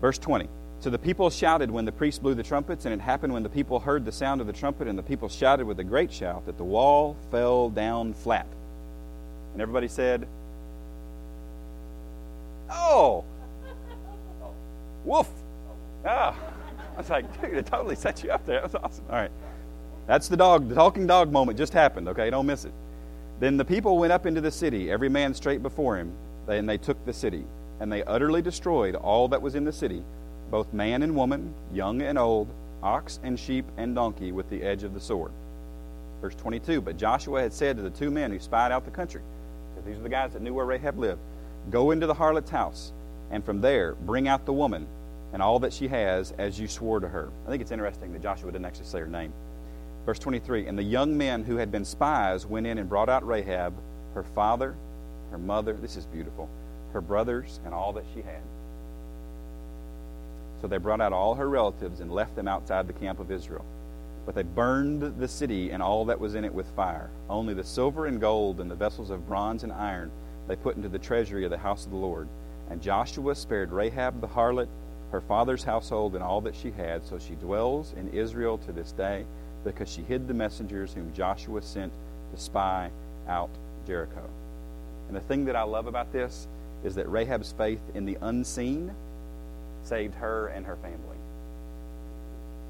Verse 0.00 0.18
20. 0.18 0.48
So 0.80 0.90
the 0.90 0.98
people 0.98 1.30
shouted 1.30 1.70
when 1.70 1.84
the 1.84 1.92
priest 1.92 2.22
blew 2.22 2.34
the 2.34 2.42
trumpets, 2.42 2.84
and 2.86 2.92
it 2.92 3.00
happened 3.00 3.32
when 3.32 3.44
the 3.44 3.48
people 3.48 3.78
heard 3.78 4.04
the 4.04 4.10
sound 4.10 4.40
of 4.40 4.48
the 4.48 4.52
trumpet, 4.52 4.88
and 4.88 4.98
the 4.98 5.02
people 5.02 5.28
shouted 5.28 5.64
with 5.64 5.78
a 5.78 5.84
great 5.84 6.12
shout 6.12 6.44
that 6.46 6.58
the 6.58 6.64
wall 6.64 7.16
fell 7.30 7.70
down 7.70 8.14
flat. 8.14 8.46
And 9.52 9.62
everybody 9.62 9.86
said, 9.86 10.26
Oh! 12.68 13.24
Woof! 15.04 15.28
Ah. 16.04 16.34
I 16.94 16.98
was 16.98 17.10
like, 17.10 17.40
dude, 17.40 17.54
it 17.54 17.66
totally 17.66 17.96
set 17.96 18.22
you 18.22 18.30
up 18.30 18.44
there. 18.44 18.60
That 18.60 18.72
was 18.72 18.74
awesome. 18.74 19.04
All 19.08 19.16
right. 19.16 19.30
That's 20.06 20.28
the 20.28 20.36
dog, 20.36 20.68
the 20.68 20.74
talking 20.74 21.06
dog 21.06 21.30
moment 21.30 21.58
just 21.58 21.72
happened, 21.72 22.08
okay? 22.08 22.30
Don't 22.30 22.46
miss 22.46 22.64
it. 22.64 22.72
Then 23.40 23.56
the 23.56 23.64
people 23.64 23.98
went 23.98 24.12
up 24.12 24.26
into 24.26 24.40
the 24.40 24.50
city, 24.50 24.90
every 24.90 25.08
man 25.08 25.34
straight 25.34 25.62
before 25.62 25.96
him, 25.96 26.12
and 26.48 26.68
they 26.68 26.78
took 26.78 27.04
the 27.04 27.12
city. 27.12 27.44
And 27.80 27.90
they 27.90 28.04
utterly 28.04 28.42
destroyed 28.42 28.94
all 28.94 29.28
that 29.28 29.42
was 29.42 29.54
in 29.54 29.64
the 29.64 29.72
city, 29.72 30.02
both 30.50 30.72
man 30.72 31.02
and 31.02 31.16
woman, 31.16 31.52
young 31.72 32.02
and 32.02 32.18
old, 32.18 32.48
ox 32.82 33.18
and 33.22 33.38
sheep 33.38 33.64
and 33.76 33.94
donkey, 33.94 34.32
with 34.32 34.48
the 34.50 34.62
edge 34.62 34.82
of 34.84 34.94
the 34.94 35.00
sword. 35.00 35.32
Verse 36.20 36.34
22 36.36 36.80
But 36.80 36.96
Joshua 36.96 37.42
had 37.42 37.52
said 37.52 37.76
to 37.76 37.82
the 37.82 37.90
two 37.90 38.10
men 38.10 38.30
who 38.30 38.38
spied 38.38 38.70
out 38.70 38.84
the 38.84 38.90
country, 38.90 39.22
because 39.70 39.86
these 39.86 39.98
are 39.98 40.04
the 40.04 40.08
guys 40.08 40.32
that 40.32 40.42
knew 40.42 40.54
where 40.54 40.66
Rahab 40.66 40.98
lived. 40.98 41.20
Go 41.70 41.90
into 41.90 42.06
the 42.06 42.14
harlot's 42.14 42.50
house, 42.50 42.92
and 43.30 43.44
from 43.44 43.60
there 43.60 43.94
bring 43.94 44.28
out 44.28 44.46
the 44.46 44.52
woman 44.52 44.86
and 45.32 45.42
all 45.42 45.58
that 45.60 45.72
she 45.72 45.88
has 45.88 46.32
as 46.38 46.60
you 46.60 46.68
swore 46.68 47.00
to 47.00 47.08
her. 47.08 47.30
I 47.46 47.50
think 47.50 47.62
it's 47.62 47.72
interesting 47.72 48.12
that 48.12 48.22
Joshua 48.22 48.52
didn't 48.52 48.66
actually 48.66 48.86
say 48.86 49.00
her 49.00 49.06
name. 49.06 49.32
Verse 50.06 50.18
23 50.18 50.66
And 50.66 50.78
the 50.78 50.82
young 50.82 51.16
men 51.16 51.44
who 51.44 51.56
had 51.56 51.70
been 51.70 51.84
spies 51.84 52.46
went 52.46 52.66
in 52.66 52.78
and 52.78 52.88
brought 52.88 53.08
out 53.08 53.26
Rahab, 53.26 53.74
her 54.14 54.22
father, 54.22 54.74
her 55.30 55.38
mother, 55.38 55.74
this 55.74 55.96
is 55.96 56.06
beautiful, 56.06 56.48
her 56.92 57.00
brothers, 57.00 57.60
and 57.64 57.72
all 57.72 57.92
that 57.94 58.04
she 58.14 58.22
had. 58.22 58.42
So 60.60 60.68
they 60.68 60.78
brought 60.78 61.00
out 61.00 61.12
all 61.12 61.34
her 61.34 61.48
relatives 61.48 62.00
and 62.00 62.12
left 62.12 62.36
them 62.36 62.46
outside 62.46 62.86
the 62.86 62.92
camp 62.92 63.18
of 63.18 63.32
Israel. 63.32 63.64
But 64.24 64.36
they 64.36 64.44
burned 64.44 65.18
the 65.18 65.26
city 65.26 65.70
and 65.70 65.82
all 65.82 66.04
that 66.04 66.20
was 66.20 66.36
in 66.36 66.44
it 66.44 66.54
with 66.54 66.70
fire. 66.76 67.10
Only 67.28 67.54
the 67.54 67.64
silver 67.64 68.06
and 68.06 68.20
gold 68.20 68.60
and 68.60 68.70
the 68.70 68.76
vessels 68.76 69.10
of 69.10 69.26
bronze 69.26 69.64
and 69.64 69.72
iron 69.72 70.12
they 70.46 70.56
put 70.56 70.76
into 70.76 70.88
the 70.88 70.98
treasury 70.98 71.44
of 71.44 71.50
the 71.50 71.58
house 71.58 71.84
of 71.84 71.90
the 71.90 71.96
Lord. 71.96 72.28
And 72.70 72.80
Joshua 72.80 73.34
spared 73.34 73.72
Rahab 73.72 74.20
the 74.20 74.28
harlot, 74.28 74.68
her 75.10 75.20
father's 75.20 75.64
household, 75.64 76.14
and 76.14 76.22
all 76.22 76.40
that 76.42 76.54
she 76.54 76.70
had. 76.70 77.04
So 77.04 77.18
she 77.18 77.34
dwells 77.34 77.92
in 77.96 78.08
Israel 78.10 78.58
to 78.58 78.72
this 78.72 78.92
day, 78.92 79.24
because 79.64 79.88
she 79.88 80.02
hid 80.02 80.28
the 80.28 80.34
messengers 80.34 80.92
whom 80.92 81.12
Joshua 81.14 81.62
sent 81.62 81.92
to 82.34 82.40
spy 82.40 82.90
out 83.28 83.50
Jericho. 83.86 84.28
And 85.08 85.16
the 85.16 85.20
thing 85.20 85.44
that 85.44 85.56
I 85.56 85.62
love 85.62 85.86
about 85.86 86.12
this 86.12 86.46
is 86.84 86.94
that 86.96 87.08
Rahab's 87.08 87.52
faith 87.52 87.80
in 87.94 88.04
the 88.04 88.16
unseen 88.22 88.92
saved 89.84 90.14
her 90.14 90.48
and 90.48 90.66
her 90.66 90.76
family. 90.76 91.16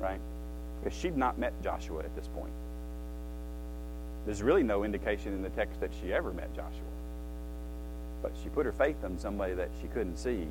Right? 0.01 0.21
Because 0.83 0.99
she'd 0.99 1.17
not 1.17 1.39
met 1.39 1.53
Joshua 1.63 2.01
at 2.01 2.15
this 2.17 2.29
point. 2.29 2.53
There's 4.27 4.43
really 4.43 4.63
no 4.63 4.85
indication 4.85 5.33
in 5.33 5.43
the 5.43 5.51
text 5.51 5.81
that 5.81 5.91
she 6.01 6.13
ever 6.13 6.33
met 6.33 6.55
Joshua. 6.55 6.81
But 8.23 8.33
she 8.43 8.49
put 8.51 8.67
her 8.67 8.73
faith 8.73 9.03
in 9.05 9.19
somebody 9.19 9.55
that 9.55 9.69
she 9.81 9.89
couldn't 9.89 10.17
see 10.17 10.47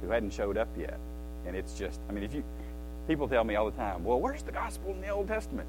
who 0.00 0.10
hadn't 0.10 0.32
showed 0.32 0.56
up 0.56 0.68
yet. 0.78 0.98
And 1.46 1.56
it's 1.56 1.74
just, 1.74 2.00
I 2.08 2.12
mean, 2.12 2.24
if 2.24 2.34
you, 2.34 2.44
people 3.08 3.28
tell 3.28 3.44
me 3.44 3.56
all 3.56 3.70
the 3.70 3.76
time, 3.76 4.04
well, 4.04 4.20
where's 4.20 4.42
the 4.42 4.52
gospel 4.52 4.92
in 4.92 5.00
the 5.00 5.08
Old 5.08 5.28
Testament? 5.28 5.68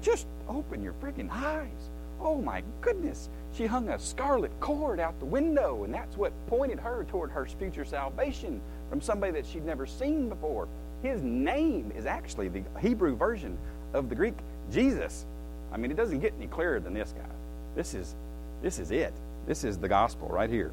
Just 0.00 0.26
open 0.48 0.82
your 0.82 0.94
freaking 0.94 1.30
eyes. 1.30 1.90
Oh 2.20 2.40
my 2.40 2.62
goodness. 2.80 3.28
She 3.52 3.66
hung 3.66 3.88
a 3.88 3.98
scarlet 3.98 4.52
cord 4.60 5.00
out 5.00 5.18
the 5.18 5.26
window, 5.26 5.84
and 5.84 5.92
that's 5.92 6.16
what 6.16 6.32
pointed 6.46 6.78
her 6.78 7.04
toward 7.04 7.30
her 7.30 7.46
future 7.46 7.84
salvation 7.84 8.60
from 8.90 9.00
somebody 9.00 9.32
that 9.32 9.46
she'd 9.46 9.64
never 9.64 9.86
seen 9.86 10.28
before. 10.28 10.68
His 11.02 11.22
name 11.22 11.92
is 11.96 12.06
actually 12.06 12.48
the 12.48 12.62
Hebrew 12.80 13.16
version 13.16 13.56
of 13.92 14.08
the 14.08 14.14
Greek 14.14 14.34
Jesus. 14.70 15.26
I 15.72 15.76
mean, 15.76 15.90
it 15.90 15.96
doesn't 15.96 16.20
get 16.20 16.34
any 16.36 16.46
clearer 16.46 16.80
than 16.80 16.94
this 16.94 17.14
guy. 17.16 17.28
This 17.74 17.94
is 17.94 18.16
this 18.62 18.78
is 18.78 18.90
it. 18.90 19.12
This 19.46 19.64
is 19.64 19.78
the 19.78 19.88
gospel 19.88 20.28
right 20.28 20.50
here. 20.50 20.72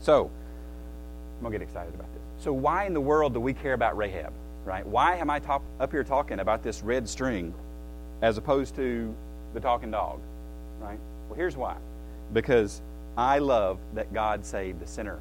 So, 0.00 0.30
I'm 1.36 1.40
going 1.40 1.52
to 1.52 1.58
get 1.58 1.62
excited 1.62 1.94
about 1.94 2.12
this. 2.14 2.22
So, 2.42 2.52
why 2.52 2.84
in 2.84 2.94
the 2.94 3.00
world 3.00 3.34
do 3.34 3.40
we 3.40 3.52
care 3.52 3.74
about 3.74 3.96
Rahab, 3.96 4.32
right? 4.64 4.86
Why 4.86 5.16
am 5.16 5.30
I 5.30 5.38
top, 5.38 5.62
up 5.78 5.90
here 5.90 6.04
talking 6.04 6.40
about 6.40 6.62
this 6.62 6.82
red 6.82 7.08
string 7.08 7.54
as 8.24 8.38
opposed 8.38 8.74
to 8.74 9.14
the 9.52 9.60
talking 9.60 9.90
dog, 9.90 10.18
right? 10.80 10.98
Well, 11.28 11.36
here's 11.36 11.58
why. 11.58 11.76
Because 12.32 12.80
I 13.18 13.38
love 13.38 13.78
that 13.92 14.14
God 14.14 14.46
saved 14.46 14.80
a 14.80 14.86
sinner. 14.86 15.18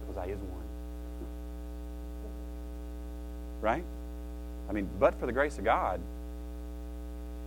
Because 0.00 0.16
I 0.16 0.30
is 0.30 0.38
one. 0.38 0.62
Right? 3.60 3.84
I 4.70 4.72
mean, 4.72 4.88
but 4.98 5.14
for 5.20 5.26
the 5.26 5.32
grace 5.32 5.58
of 5.58 5.64
God, 5.64 6.00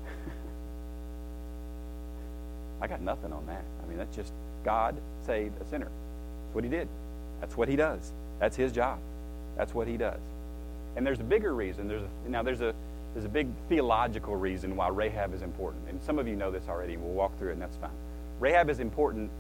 I 2.82 2.86
got 2.86 3.02
nothing 3.02 3.34
on 3.34 3.48
that. 3.48 3.64
I 3.84 3.88
mean, 3.88 3.98
that's 3.98 4.16
just 4.16 4.32
God 4.64 4.96
saved 5.26 5.60
a 5.60 5.66
sinner. 5.66 5.90
That's 5.90 6.54
what 6.54 6.64
he 6.64 6.70
did. 6.70 6.88
That's 7.42 7.58
what 7.58 7.68
he 7.68 7.76
does. 7.76 8.12
That's 8.40 8.56
his 8.56 8.72
job. 8.72 9.00
That's 9.58 9.74
what 9.74 9.88
he 9.88 9.98
does. 9.98 10.22
And 10.96 11.04
there's 11.04 11.20
a 11.20 11.24
bigger 11.24 11.56
reason. 11.56 11.88
There's 11.88 12.04
a, 12.04 12.30
now 12.30 12.44
there's 12.44 12.62
a 12.62 12.76
there's 13.16 13.26
a 13.26 13.30
big 13.30 13.48
theological 13.70 14.36
reason 14.36 14.76
why 14.76 14.90
Rahab 14.90 15.34
is 15.34 15.42
important. 15.42 15.88
And 15.88 16.02
some 16.04 16.20
of 16.20 16.28
you 16.28 16.36
know 16.36 16.52
this 16.52 16.64
already. 16.68 16.98
We'll 16.98 17.14
walk 17.14 17.40
through 17.40 17.52
it, 17.52 17.54
and 17.54 17.62
that's 17.62 17.78
fine. 17.78 17.90
Rahab 18.42 18.70
is 18.70 18.82
important 18.82 19.32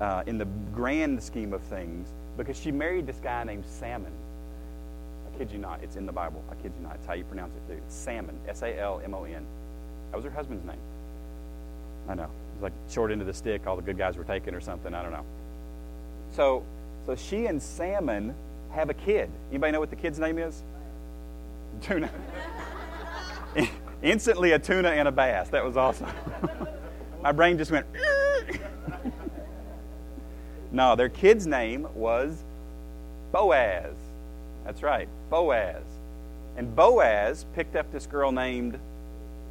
uh, 0.00 0.24
in 0.26 0.36
the 0.36 0.48
grand 0.74 1.22
scheme 1.22 1.52
of 1.52 1.62
things 1.62 2.08
because 2.36 2.58
she 2.58 2.72
married 2.72 3.06
this 3.06 3.20
guy 3.22 3.44
named 3.44 3.64
Salmon. 3.64 4.10
I 5.32 5.38
kid 5.38 5.52
you 5.52 5.58
not. 5.58 5.78
It's 5.80 5.94
in 5.94 6.06
the 6.06 6.12
Bible. 6.12 6.42
I 6.50 6.56
kid 6.56 6.72
you 6.76 6.82
not. 6.82 6.96
It's 6.96 7.06
how 7.06 7.12
you 7.12 7.22
pronounce 7.22 7.54
it, 7.54 7.72
too. 7.72 7.80
Salmon. 7.86 8.36
S 8.48 8.62
A 8.62 8.76
L 8.76 9.00
M 9.04 9.14
O 9.14 9.22
N. 9.22 9.46
That 10.10 10.16
was 10.16 10.24
her 10.24 10.30
husband's 10.32 10.64
name. 10.64 10.80
I 12.08 12.14
know. 12.14 12.30
It's 12.54 12.62
like 12.64 12.72
short 12.90 13.12
end 13.12 13.20
of 13.20 13.28
the 13.28 13.34
stick. 13.34 13.64
All 13.64 13.76
the 13.76 13.82
good 13.82 13.96
guys 13.96 14.16
were 14.16 14.24
taken 14.24 14.56
or 14.56 14.60
something. 14.60 14.92
I 14.92 15.04
don't 15.04 15.12
know. 15.12 15.24
So, 16.34 16.64
so 17.06 17.14
she 17.14 17.46
and 17.46 17.62
Salmon 17.62 18.34
have 18.72 18.90
a 18.90 18.94
kid. 18.94 19.30
Anybody 19.50 19.70
know 19.70 19.78
what 19.78 19.90
the 19.90 19.96
kid's 19.96 20.18
name 20.18 20.36
is? 20.38 20.64
Tuna. 21.80 22.10
Instantly 24.02 24.52
a 24.52 24.58
tuna 24.58 24.90
and 24.90 25.08
a 25.08 25.12
bass. 25.12 25.48
That 25.48 25.64
was 25.64 25.76
awesome. 25.76 26.10
My 27.22 27.32
brain 27.32 27.58
just 27.58 27.70
went. 27.70 27.86
no, 30.72 30.96
their 30.96 31.08
kid's 31.08 31.46
name 31.46 31.86
was 31.94 32.42
Boaz. 33.32 33.94
That's 34.64 34.82
right, 34.82 35.08
Boaz. 35.28 35.82
And 36.56 36.74
Boaz 36.74 37.44
picked 37.54 37.76
up 37.76 37.90
this 37.92 38.06
girl 38.06 38.32
named 38.32 38.78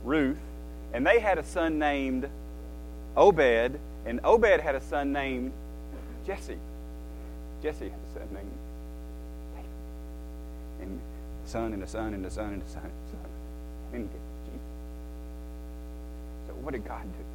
Ruth, 0.03 0.37
and 0.93 1.05
they 1.05 1.19
had 1.19 1.37
a 1.37 1.43
son 1.43 1.79
named 1.79 2.29
Obed, 3.15 3.79
and 4.05 4.19
Obed 4.23 4.61
had 4.61 4.75
a 4.75 4.81
son 4.81 5.13
named 5.13 5.51
Jesse. 6.25 6.57
Jesse 7.61 7.89
had 7.89 7.99
a 8.09 8.19
son 8.19 8.27
named 8.33 8.51
David. 9.55 9.69
And 10.81 10.99
son 11.45 11.73
and 11.73 11.83
a 11.83 11.87
son 11.87 12.13
and 12.13 12.25
a 12.25 12.31
son 12.31 12.53
and 12.53 12.63
a 12.63 12.69
son 12.69 12.91
and. 13.93 14.01
And 14.01 14.09
Jesus. 14.45 14.59
So 16.47 16.53
what 16.55 16.73
did 16.73 16.85
God 16.85 17.03
do? 17.03 17.25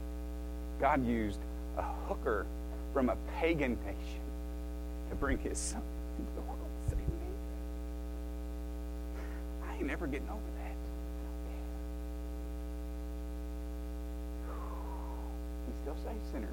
God 0.80 1.06
used 1.06 1.38
a 1.76 1.82
hooker 2.08 2.46
from 2.92 3.08
a 3.08 3.16
pagan 3.38 3.76
nation 3.84 4.20
to 5.10 5.16
bring 5.16 5.38
his 5.38 5.58
son 5.58 5.82
into 6.18 6.32
the 6.34 6.40
world 6.42 6.58
to 6.84 6.90
save 6.90 6.98
me. 6.98 7.04
I 9.68 9.76
ain't 9.76 9.86
never 9.86 10.06
getting 10.06 10.28
over 10.28 10.40
that. 10.58 10.76
He 15.66 15.72
still 15.82 15.96
saves 16.04 16.30
sinners. 16.32 16.50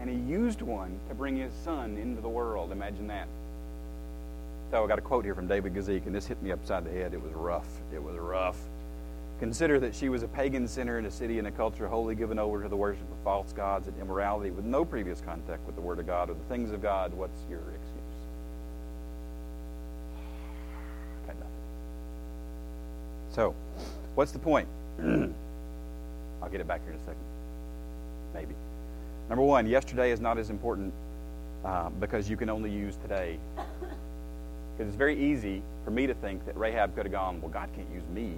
And 0.00 0.10
he 0.10 0.16
used 0.16 0.60
one 0.60 0.98
to 1.08 1.14
bring 1.14 1.36
his 1.36 1.52
son 1.64 1.96
into 1.96 2.20
the 2.20 2.28
world. 2.28 2.72
Imagine 2.72 3.06
that. 3.08 3.28
So 4.70 4.82
I 4.82 4.88
got 4.88 4.98
a 4.98 5.02
quote 5.02 5.24
here 5.24 5.34
from 5.34 5.46
David 5.46 5.74
Guzik, 5.74 6.06
and 6.06 6.14
this 6.14 6.26
hit 6.26 6.42
me 6.42 6.50
upside 6.50 6.84
the 6.84 6.90
head. 6.90 7.14
It 7.14 7.22
was 7.22 7.32
rough. 7.32 7.68
It 7.94 8.02
was 8.02 8.16
rough. 8.16 8.58
Consider 9.44 9.78
that 9.80 9.94
she 9.94 10.08
was 10.08 10.22
a 10.22 10.28
pagan 10.28 10.66
sinner 10.66 10.98
in 10.98 11.04
a 11.04 11.10
city 11.10 11.38
and 11.38 11.46
a 11.46 11.50
culture 11.50 11.86
wholly 11.86 12.14
given 12.14 12.38
over 12.38 12.62
to 12.62 12.68
the 12.70 12.76
worship 12.76 13.02
of 13.02 13.18
false 13.22 13.52
gods 13.52 13.86
and 13.86 14.00
immorality 14.00 14.50
with 14.50 14.64
no 14.64 14.86
previous 14.86 15.20
contact 15.20 15.60
with 15.66 15.74
the 15.74 15.82
Word 15.82 15.98
of 15.98 16.06
God 16.06 16.30
or 16.30 16.32
the 16.32 16.44
things 16.44 16.70
of 16.70 16.80
God. 16.80 17.12
What's 17.12 17.38
your 17.50 17.58
excuse? 17.58 18.14
Got 21.26 21.36
nothing. 21.36 21.52
So, 23.32 23.54
what's 24.14 24.32
the 24.32 24.38
point? 24.38 24.66
I'll 25.02 26.48
get 26.50 26.62
it 26.62 26.66
back 26.66 26.82
here 26.82 26.94
in 26.94 26.98
a 26.98 27.04
second. 27.04 27.20
Maybe. 28.32 28.54
Number 29.28 29.44
one, 29.44 29.66
yesterday 29.66 30.10
is 30.10 30.22
not 30.22 30.38
as 30.38 30.48
important 30.48 30.90
uh, 31.66 31.90
because 31.90 32.30
you 32.30 32.38
can 32.38 32.48
only 32.48 32.70
use 32.70 32.96
today. 33.02 33.38
Because 34.76 34.88
it's 34.88 34.98
very 34.98 35.16
easy 35.16 35.62
for 35.84 35.92
me 35.92 36.08
to 36.08 36.14
think 36.14 36.44
that 36.46 36.56
Rahab 36.56 36.96
could 36.96 37.04
have 37.04 37.12
gone, 37.12 37.40
well, 37.40 37.48
God 37.48 37.68
can't 37.76 37.86
use 37.94 38.02
me. 38.12 38.32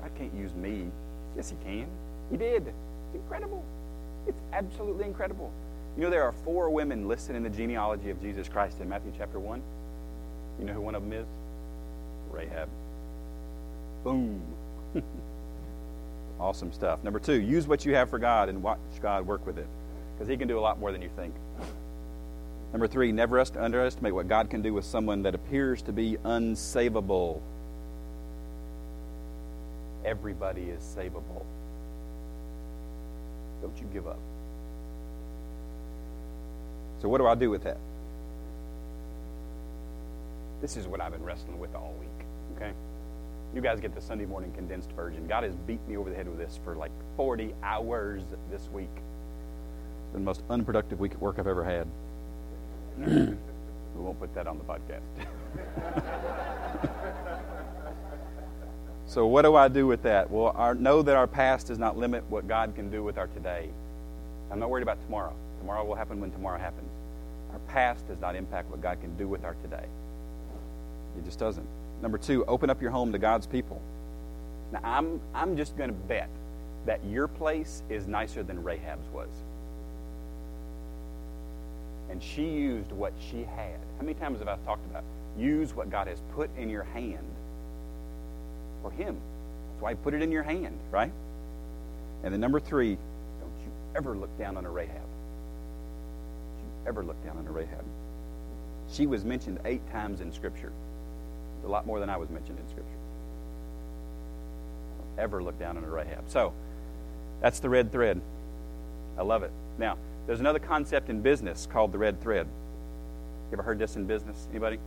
God 0.00 0.10
can't 0.16 0.34
use 0.34 0.54
me. 0.54 0.90
Yes, 1.36 1.50
He 1.50 1.56
can. 1.64 1.86
He 2.30 2.36
did. 2.36 2.66
It's 2.66 3.14
incredible. 3.14 3.64
It's 4.26 4.40
absolutely 4.52 5.04
incredible. 5.04 5.52
You 5.96 6.04
know, 6.04 6.10
there 6.10 6.22
are 6.22 6.32
four 6.32 6.70
women 6.70 7.08
listed 7.08 7.36
in 7.36 7.42
the 7.42 7.50
genealogy 7.50 8.10
of 8.10 8.20
Jesus 8.20 8.48
Christ 8.48 8.80
in 8.80 8.88
Matthew 8.88 9.12
chapter 9.16 9.38
1. 9.38 9.62
You 10.58 10.64
know 10.66 10.72
who 10.74 10.80
one 10.80 10.94
of 10.94 11.02
them 11.02 11.12
is? 11.12 11.26
Rahab. 12.30 12.68
Boom. 14.04 14.40
awesome 16.40 16.72
stuff. 16.72 17.02
Number 17.04 17.18
two, 17.18 17.40
use 17.40 17.66
what 17.66 17.84
you 17.84 17.94
have 17.94 18.08
for 18.08 18.18
God 18.18 18.48
and 18.48 18.62
watch 18.62 18.78
God 19.02 19.26
work 19.26 19.44
with 19.46 19.58
it 19.58 19.66
because 20.14 20.28
He 20.28 20.36
can 20.36 20.48
do 20.48 20.58
a 20.58 20.60
lot 20.60 20.78
more 20.78 20.92
than 20.92 21.02
you 21.02 21.10
think. 21.16 21.34
Number 22.72 22.86
three, 22.86 23.10
never 23.10 23.40
underestimate 23.40 24.14
what 24.14 24.28
God 24.28 24.48
can 24.48 24.62
do 24.62 24.72
with 24.72 24.84
someone 24.84 25.22
that 25.22 25.34
appears 25.34 25.82
to 25.82 25.92
be 25.92 26.16
unsavable. 26.24 27.40
Everybody 30.04 30.62
is 30.62 30.82
savable. 30.82 31.44
Don't 33.60 33.76
you 33.78 33.86
give 33.92 34.06
up. 34.06 34.18
So, 37.00 37.08
what 37.08 37.18
do 37.18 37.26
I 37.26 37.34
do 37.34 37.50
with 37.50 37.64
that? 37.64 37.78
This 40.60 40.76
is 40.76 40.86
what 40.86 41.00
I've 41.00 41.12
been 41.12 41.24
wrestling 41.24 41.58
with 41.58 41.74
all 41.74 41.94
week, 41.98 42.26
okay? 42.56 42.72
You 43.54 43.60
guys 43.62 43.80
get 43.80 43.94
the 43.94 44.00
Sunday 44.00 44.26
morning 44.26 44.52
condensed 44.52 44.92
version. 44.92 45.26
God 45.26 45.42
has 45.44 45.54
beat 45.66 45.80
me 45.88 45.96
over 45.96 46.10
the 46.10 46.16
head 46.16 46.28
with 46.28 46.38
this 46.38 46.60
for 46.62 46.76
like 46.76 46.92
40 47.16 47.54
hours 47.62 48.22
this 48.50 48.68
week. 48.72 48.90
It's 48.94 50.12
been 50.12 50.22
the 50.22 50.26
most 50.26 50.42
unproductive 50.50 51.00
week 51.00 51.12
at 51.12 51.20
work 51.20 51.38
I've 51.38 51.46
ever 51.46 51.64
had. 51.64 51.86
we 53.96 54.02
won't 54.02 54.20
put 54.20 54.34
that 54.34 54.46
on 54.46 54.58
the 54.58 54.64
podcast. 54.64 55.00
so, 59.10 59.26
what 59.26 59.42
do 59.42 59.56
I 59.56 59.66
do 59.66 59.88
with 59.88 60.04
that? 60.04 60.30
Well, 60.30 60.52
our, 60.54 60.72
know 60.72 61.02
that 61.02 61.16
our 61.16 61.26
past 61.26 61.66
does 61.66 61.80
not 61.80 61.98
limit 61.98 62.22
what 62.30 62.46
God 62.46 62.76
can 62.76 62.92
do 62.92 63.02
with 63.02 63.18
our 63.18 63.26
today. 63.26 63.68
I'm 64.52 64.60
not 64.60 64.70
worried 64.70 64.84
about 64.84 65.02
tomorrow. 65.04 65.34
Tomorrow 65.58 65.84
will 65.84 65.96
happen 65.96 66.20
when 66.20 66.30
tomorrow 66.30 66.60
happens. 66.60 66.88
Our 67.52 67.58
past 67.66 68.06
does 68.06 68.20
not 68.20 68.36
impact 68.36 68.70
what 68.70 68.80
God 68.80 69.00
can 69.00 69.16
do 69.16 69.26
with 69.26 69.44
our 69.44 69.54
today. 69.62 69.84
It 71.18 71.24
just 71.24 71.40
doesn't. 71.40 71.66
Number 72.00 72.18
two, 72.18 72.44
open 72.44 72.70
up 72.70 72.80
your 72.80 72.92
home 72.92 73.10
to 73.10 73.18
God's 73.18 73.48
people. 73.48 73.82
Now, 74.70 74.78
I'm, 74.84 75.20
I'm 75.34 75.56
just 75.56 75.76
going 75.76 75.90
to 75.90 75.96
bet 76.06 76.30
that 76.86 77.04
your 77.04 77.26
place 77.26 77.82
is 77.90 78.06
nicer 78.06 78.44
than 78.44 78.62
Rahab's 78.62 79.08
was. 79.12 79.30
And 82.10 82.22
she 82.22 82.44
used 82.44 82.92
what 82.92 83.12
she 83.28 83.42
had. 83.42 83.80
How 83.98 84.02
many 84.02 84.14
times 84.14 84.38
have 84.38 84.46
I 84.46 84.56
talked 84.64 84.86
about? 84.88 85.02
Use 85.36 85.74
what 85.74 85.90
God 85.90 86.06
has 86.06 86.18
put 86.36 86.48
in 86.56 86.70
your 86.70 86.84
hand 86.84 87.26
for 88.82 88.90
Him. 88.90 89.14
That's 89.14 89.82
why 89.82 89.90
He 89.90 89.96
put 89.96 90.14
it 90.14 90.22
in 90.22 90.30
your 90.30 90.42
hand, 90.42 90.78
right? 90.90 91.12
And 92.22 92.32
then 92.32 92.40
number 92.40 92.60
three, 92.60 92.96
don't 93.40 93.64
you 93.64 93.72
ever 93.96 94.16
look 94.16 94.36
down 94.38 94.56
on 94.56 94.64
a 94.64 94.70
Rahab. 94.70 94.90
Don't 94.90 96.82
you 96.84 96.88
ever 96.88 97.02
look 97.02 97.22
down 97.24 97.38
on 97.38 97.46
a 97.46 97.50
Rahab. 97.50 97.84
She 98.92 99.06
was 99.06 99.24
mentioned 99.24 99.60
eight 99.64 99.88
times 99.90 100.20
in 100.20 100.32
Scripture. 100.32 100.72
a 101.64 101.68
lot 101.68 101.86
more 101.86 102.00
than 102.00 102.08
I 102.08 102.16
was 102.16 102.30
mentioned 102.30 102.58
in 102.58 102.68
Scripture. 102.68 102.90
Don't 104.98 105.24
ever 105.24 105.42
look 105.42 105.58
down 105.58 105.76
on 105.76 105.84
a 105.84 105.88
Rahab. 105.88 106.24
So, 106.28 106.52
that's 107.40 107.60
the 107.60 107.68
red 107.68 107.92
thread. 107.92 108.20
I 109.18 109.22
love 109.22 109.42
it. 109.42 109.50
Now, 109.78 109.96
there's 110.26 110.40
another 110.40 110.58
concept 110.58 111.10
in 111.10 111.20
business 111.20 111.66
called 111.70 111.92
the 111.92 111.98
red 111.98 112.20
thread. 112.20 112.46
You 113.50 113.54
ever 113.54 113.62
heard 113.62 113.78
this 113.78 113.96
in 113.96 114.06
business? 114.06 114.46
Anybody? 114.50 114.78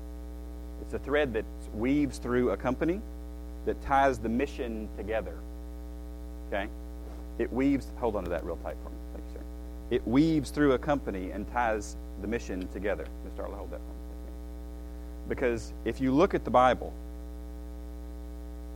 It's 0.81 0.93
a 0.93 0.99
thread 0.99 1.33
that 1.33 1.45
weaves 1.73 2.17
through 2.17 2.51
a 2.51 2.57
company 2.57 3.01
that 3.65 3.81
ties 3.81 4.19
the 4.19 4.29
mission 4.29 4.87
together. 4.97 5.35
Okay? 6.47 6.67
It 7.39 7.51
weaves, 7.51 7.87
hold 7.97 8.15
on 8.15 8.23
to 8.23 8.29
that 8.29 8.43
real 8.43 8.57
tight 8.57 8.75
for 8.83 8.89
me. 8.89 8.95
Thank 9.13 9.25
you, 9.27 9.39
sir. 9.39 9.45
It 9.95 10.07
weaves 10.07 10.49
through 10.49 10.73
a 10.73 10.77
company 10.77 11.31
and 11.31 11.51
ties 11.51 11.95
the 12.21 12.27
mission 12.27 12.67
together. 12.69 13.05
Mr. 13.25 13.43
Arlo, 13.43 13.55
hold 13.55 13.71
that 13.71 13.79
for 13.79 13.81
me. 13.81 14.33
Because 15.29 15.73
if 15.85 15.99
you 15.99 16.11
look 16.11 16.33
at 16.33 16.43
the 16.43 16.51
Bible, 16.51 16.93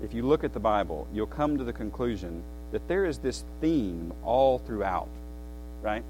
if 0.03 0.13
you 0.13 0.23
look 0.23 0.43
at 0.43 0.53
the 0.53 0.59
Bible, 0.59 1.07
you'll 1.13 1.27
come 1.27 1.57
to 1.57 1.63
the 1.63 1.73
conclusion 1.73 2.43
that 2.71 2.87
there 2.87 3.05
is 3.05 3.19
this 3.19 3.43
theme 3.61 4.13
all 4.23 4.59
throughout, 4.59 5.09
right? 5.81 6.03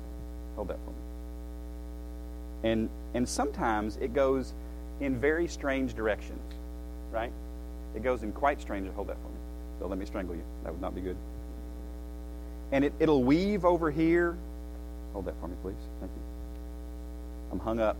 Hold 0.55 0.69
that 0.69 0.79
for 0.83 0.91
me. 0.91 2.71
And, 2.71 2.89
and 3.13 3.27
sometimes 3.27 3.97
it 3.97 4.13
goes 4.13 4.53
in 4.99 5.19
very 5.19 5.47
strange 5.47 5.93
directions, 5.93 6.41
right? 7.11 7.31
It 7.95 8.03
goes 8.03 8.23
in 8.23 8.31
quite 8.31 8.61
strange. 8.61 8.89
Hold 8.93 9.07
that 9.07 9.17
for 9.17 9.29
me. 9.29 9.37
Don't 9.79 9.89
let 9.89 9.99
me 9.99 10.05
strangle 10.05 10.35
you. 10.35 10.43
That 10.63 10.73
would 10.73 10.81
not 10.81 10.95
be 10.95 11.01
good. 11.01 11.17
And 12.71 12.85
it, 12.85 12.93
it'll 12.99 13.23
weave 13.23 13.65
over 13.65 13.91
here. 13.91 14.37
Hold 15.13 15.25
that 15.25 15.39
for 15.39 15.47
me, 15.47 15.55
please. 15.61 15.75
Thank 15.99 16.11
you. 16.11 16.21
I'm 17.51 17.59
hung 17.59 17.79
up. 17.79 17.97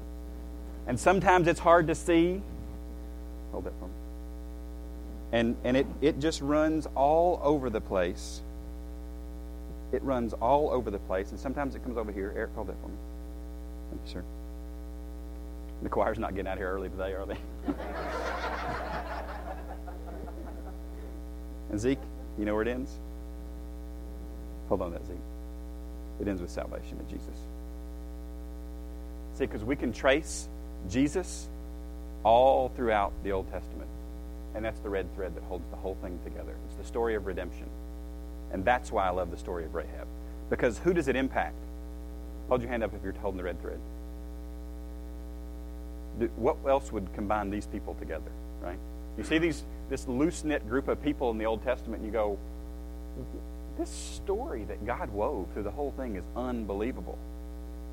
And 0.88 1.00
sometimes 1.00 1.48
it's 1.48 1.60
hard 1.60 1.88
to 1.88 1.96
see. 1.96 2.42
Hold 3.52 3.66
that 3.66 3.74
for 3.80 3.86
me. 3.86 3.94
And, 5.32 5.56
and 5.64 5.78
it, 5.78 5.88
it 6.02 6.20
just 6.20 6.42
runs 6.42 6.88
all 6.96 7.40
over 7.44 7.70
the 7.70 7.82
place 7.82 8.42
it 9.92 10.04
runs 10.04 10.34
all 10.34 10.70
over 10.70 10.92
the 10.92 11.00
place, 11.00 11.32
and 11.32 11.40
sometimes 11.40 11.76
it 11.76 11.84
comes 11.84 11.98
over 11.98 12.12
here. 12.12 12.34
Eric, 12.36 12.52
hold 12.56 12.68
that 12.68 12.76
for 12.82 12.90
me. 12.90 12.96
Thank 13.90 14.02
you, 14.06 14.12
sir. 14.12 14.24
The 15.82 15.90
choir's 15.90 16.20
not 16.20 16.36
getting 16.36 16.48
out 16.52 16.58
here 16.58 16.72
early 16.72 16.90
today, 16.90 17.14
are 17.14 17.26
they? 17.26 17.38
and 21.70 21.80
Zeke, 21.80 22.00
you 22.38 22.46
know 22.46 22.54
where 22.54 22.64
it 22.64 22.68
ends? 22.68 22.92
Hold 24.70 24.82
on 24.82 24.92
that, 24.92 25.06
Zeke. 25.06 25.18
It 26.20 26.28
ends 26.28 26.42
with 26.42 26.52
salvation 26.52 26.98
in 27.00 27.08
Jesus. 27.10 27.36
See, 29.36 29.46
because 29.46 29.64
we 29.64 29.76
can 29.76 29.94
trace 29.94 30.48
Jesus 30.90 31.48
all 32.24 32.70
throughout 32.76 33.14
the 33.24 33.32
Old 33.32 33.50
Testament. 33.52 33.90
And 34.56 34.66
that's 34.66 34.80
the 34.80 34.90
red 34.90 35.14
thread 35.16 35.36
that 35.36 35.44
holds 35.44 35.70
the 35.70 35.76
whole 35.76 35.96
thing 36.02 36.20
together. 36.24 36.56
It's 36.68 36.76
the 36.78 36.84
story 36.84 37.16
of 37.16 37.28
redemption. 37.28 37.68
And 38.52 38.66
that's 38.66 38.92
why 38.92 39.06
I 39.06 39.12
love 39.12 39.30
the 39.30 39.38
story 39.38 39.66
of 39.66 39.76
Rahab. 39.76 40.08
Because 40.50 40.80
who 40.80 40.94
does 40.94 41.08
it 41.08 41.16
impact? 41.16 41.56
Hold 42.48 42.62
your 42.62 42.70
hand 42.70 42.84
up 42.84 42.94
if 42.94 43.04
you're 43.04 43.14
holding 43.14 43.38
the 43.38 43.44
red 43.44 43.62
thread. 43.62 43.80
What 46.36 46.58
else 46.68 46.92
would 46.92 47.14
combine 47.14 47.52
these 47.52 47.68
people 47.68 47.94
together, 48.00 48.32
right? 48.62 48.80
You 49.18 49.24
see 49.24 49.38
these 49.38 49.64
this 49.90 50.08
loose 50.08 50.44
knit 50.44 50.68
group 50.68 50.88
of 50.88 51.02
people 51.02 51.32
in 51.32 51.38
the 51.38 51.46
Old 51.46 51.64
Testament, 51.64 52.02
and 52.02 52.06
you 52.06 52.12
go, 52.12 52.38
this 53.78 53.90
story 53.90 54.64
that 54.66 54.86
God 54.86 55.10
wove 55.12 55.48
through 55.54 55.64
the 55.64 55.72
whole 55.72 55.92
thing 55.92 56.16
is 56.16 56.24
unbelievable. 56.36 57.18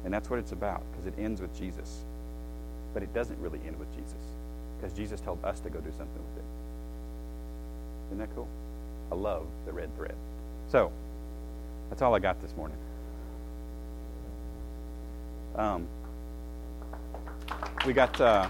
And 0.04 0.12
that's 0.12 0.28
what 0.28 0.38
it's 0.38 0.52
about, 0.52 0.82
because 0.90 1.06
it 1.06 1.14
ends 1.18 1.40
with 1.40 1.56
Jesus. 1.58 2.04
But 2.92 3.02
it 3.02 3.14
doesn't 3.14 3.38
really 3.40 3.60
end 3.66 3.78
with 3.78 3.90
Jesus, 3.94 4.20
because 4.76 4.96
Jesus 4.96 5.20
told 5.20 5.42
us 5.44 5.60
to 5.60 5.70
go 5.70 5.80
do 5.80 5.90
something 5.90 6.22
with 6.34 6.38
it. 6.38 6.44
Isn't 8.08 8.18
that 8.18 8.34
cool? 8.34 8.48
I 9.12 9.14
love 9.14 9.46
the 9.66 9.72
red 9.72 9.94
thread. 9.96 10.14
So, 10.68 10.90
that's 11.88 12.02
all 12.02 12.14
I 12.14 12.18
got 12.18 12.40
this 12.42 12.54
morning. 12.56 12.76
Um, 15.56 15.86
we 17.86 17.92
got 17.92 18.20
uh, 18.20 18.48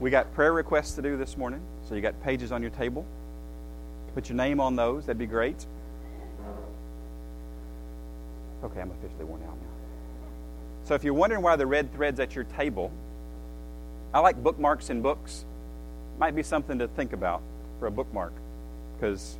we 0.00 0.10
got 0.10 0.32
prayer 0.34 0.52
requests 0.52 0.94
to 0.94 1.02
do 1.02 1.16
this 1.16 1.36
morning. 1.36 1.60
So 1.88 1.94
you 1.94 2.00
got 2.00 2.20
pages 2.22 2.50
on 2.50 2.62
your 2.62 2.70
table. 2.70 3.06
Put 4.14 4.28
your 4.28 4.36
name 4.36 4.58
on 4.58 4.74
those. 4.74 5.06
That'd 5.06 5.18
be 5.18 5.26
great. 5.26 5.66
Okay, 8.64 8.80
I'm 8.80 8.90
officially 8.90 9.24
worn 9.24 9.42
out 9.42 9.56
now. 9.56 9.68
So 10.84 10.94
if 10.94 11.04
you're 11.04 11.14
wondering 11.14 11.42
why 11.42 11.56
the 11.56 11.66
red 11.66 11.92
thread's 11.92 12.18
at 12.18 12.34
your 12.34 12.44
table, 12.44 12.90
I 14.12 14.20
like 14.20 14.42
bookmarks 14.42 14.90
in 14.90 15.02
books. 15.02 15.44
Might 16.18 16.34
be 16.34 16.42
something 16.42 16.78
to 16.78 16.88
think 16.88 17.12
about 17.12 17.42
for 17.78 17.86
a 17.86 17.90
bookmark 17.90 18.32
because 18.94 19.38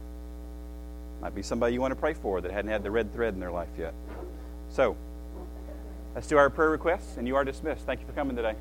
might 1.21 1.35
be 1.35 1.43
somebody 1.43 1.75
you 1.75 1.81
want 1.81 1.93
to 1.93 2.01
pray 2.01 2.15
for 2.15 2.41
that 2.41 2.51
hadn't 2.51 2.71
had 2.71 2.83
the 2.83 2.91
red 2.91 3.13
thread 3.13 3.35
in 3.35 3.41
their 3.41 3.51
life 3.51 3.69
yet. 3.79 3.93
So, 4.71 4.97
let's 6.15 6.27
do 6.27 6.39
our 6.39 6.49
prayer 6.49 6.71
requests, 6.71 7.19
and 7.19 7.27
you 7.27 7.37
are 7.37 7.45
dismissed. 7.45 7.85
Thank 7.85 8.01
you 8.01 8.07
for 8.07 8.13
coming 8.13 8.37
today. 8.37 8.55